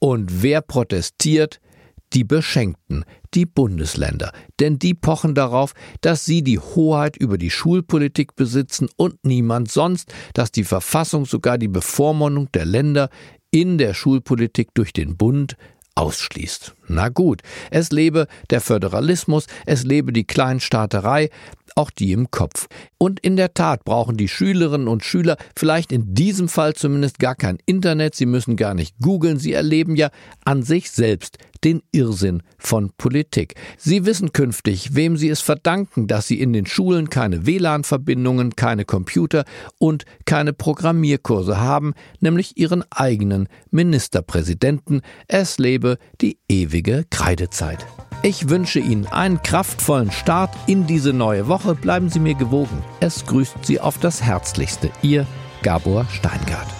Und 0.00 0.42
wer 0.42 0.62
protestiert? 0.62 1.60
Die 2.12 2.24
Beschenkten, 2.24 3.04
die 3.34 3.46
Bundesländer. 3.46 4.32
Denn 4.60 4.78
die 4.78 4.94
pochen 4.94 5.34
darauf, 5.34 5.74
dass 6.00 6.24
sie 6.24 6.42
die 6.42 6.60
Hoheit 6.60 7.16
über 7.16 7.36
die 7.36 7.50
Schulpolitik 7.50 8.36
besitzen 8.36 8.88
und 8.96 9.24
niemand 9.24 9.70
sonst, 9.70 10.12
dass 10.32 10.52
die 10.52 10.64
Verfassung 10.64 11.26
sogar 11.26 11.58
die 11.58 11.68
Bevormundung 11.68 12.50
der 12.52 12.64
Länder 12.64 13.10
in 13.50 13.76
der 13.76 13.92
Schulpolitik 13.92 14.72
durch 14.74 14.92
den 14.92 15.16
Bund 15.16 15.56
ausschließt. 15.96 16.75
Na 16.88 17.08
gut, 17.08 17.42
es 17.70 17.90
lebe 17.90 18.26
der 18.50 18.60
Föderalismus, 18.60 19.46
es 19.66 19.84
lebe 19.84 20.12
die 20.12 20.24
Kleinstaaterei, 20.24 21.30
auch 21.74 21.90
die 21.90 22.12
im 22.12 22.30
Kopf. 22.30 22.68
Und 22.98 23.20
in 23.20 23.36
der 23.36 23.54
Tat 23.54 23.84
brauchen 23.84 24.16
die 24.16 24.28
Schülerinnen 24.28 24.88
und 24.88 25.04
Schüler 25.04 25.36
vielleicht 25.54 25.92
in 25.92 26.14
diesem 26.14 26.48
Fall 26.48 26.74
zumindest 26.74 27.18
gar 27.18 27.34
kein 27.34 27.58
Internet, 27.66 28.14
sie 28.14 28.26
müssen 28.26 28.56
gar 28.56 28.74
nicht 28.74 28.96
googeln, 29.00 29.38
sie 29.38 29.52
erleben 29.52 29.96
ja 29.96 30.10
an 30.44 30.62
sich 30.62 30.90
selbst 30.90 31.38
den 31.64 31.82
Irrsinn 31.92 32.42
von 32.58 32.92
Politik. 32.96 33.54
Sie 33.76 34.06
wissen 34.06 34.32
künftig, 34.32 34.94
wem 34.94 35.16
sie 35.16 35.28
es 35.28 35.40
verdanken, 35.40 36.06
dass 36.06 36.26
sie 36.26 36.40
in 36.40 36.52
den 36.52 36.66
Schulen 36.66 37.10
keine 37.10 37.46
WLAN-Verbindungen, 37.46 38.56
keine 38.56 38.84
Computer 38.84 39.44
und 39.78 40.04
keine 40.24 40.52
Programmierkurse 40.52 41.58
haben, 41.58 41.94
nämlich 42.20 42.56
ihren 42.56 42.84
eigenen 42.90 43.48
Ministerpräsidenten. 43.70 45.02
Es 45.28 45.58
lebe 45.58 45.98
die 46.20 46.38
ewige 46.76 47.06
Kreidezeit. 47.08 47.86
Ich 48.22 48.50
wünsche 48.50 48.80
Ihnen 48.80 49.06
einen 49.06 49.42
kraftvollen 49.42 50.10
Start 50.10 50.54
in 50.66 50.86
diese 50.86 51.12
neue 51.14 51.48
Woche. 51.48 51.74
Bleiben 51.74 52.10
Sie 52.10 52.18
mir 52.20 52.34
gewogen. 52.34 52.82
Es 53.00 53.24
grüßt 53.24 53.64
Sie 53.64 53.80
auf 53.80 53.98
das 53.98 54.22
Herzlichste. 54.22 54.90
Ihr 55.00 55.26
Gabor 55.62 56.06
Steingart. 56.10 56.75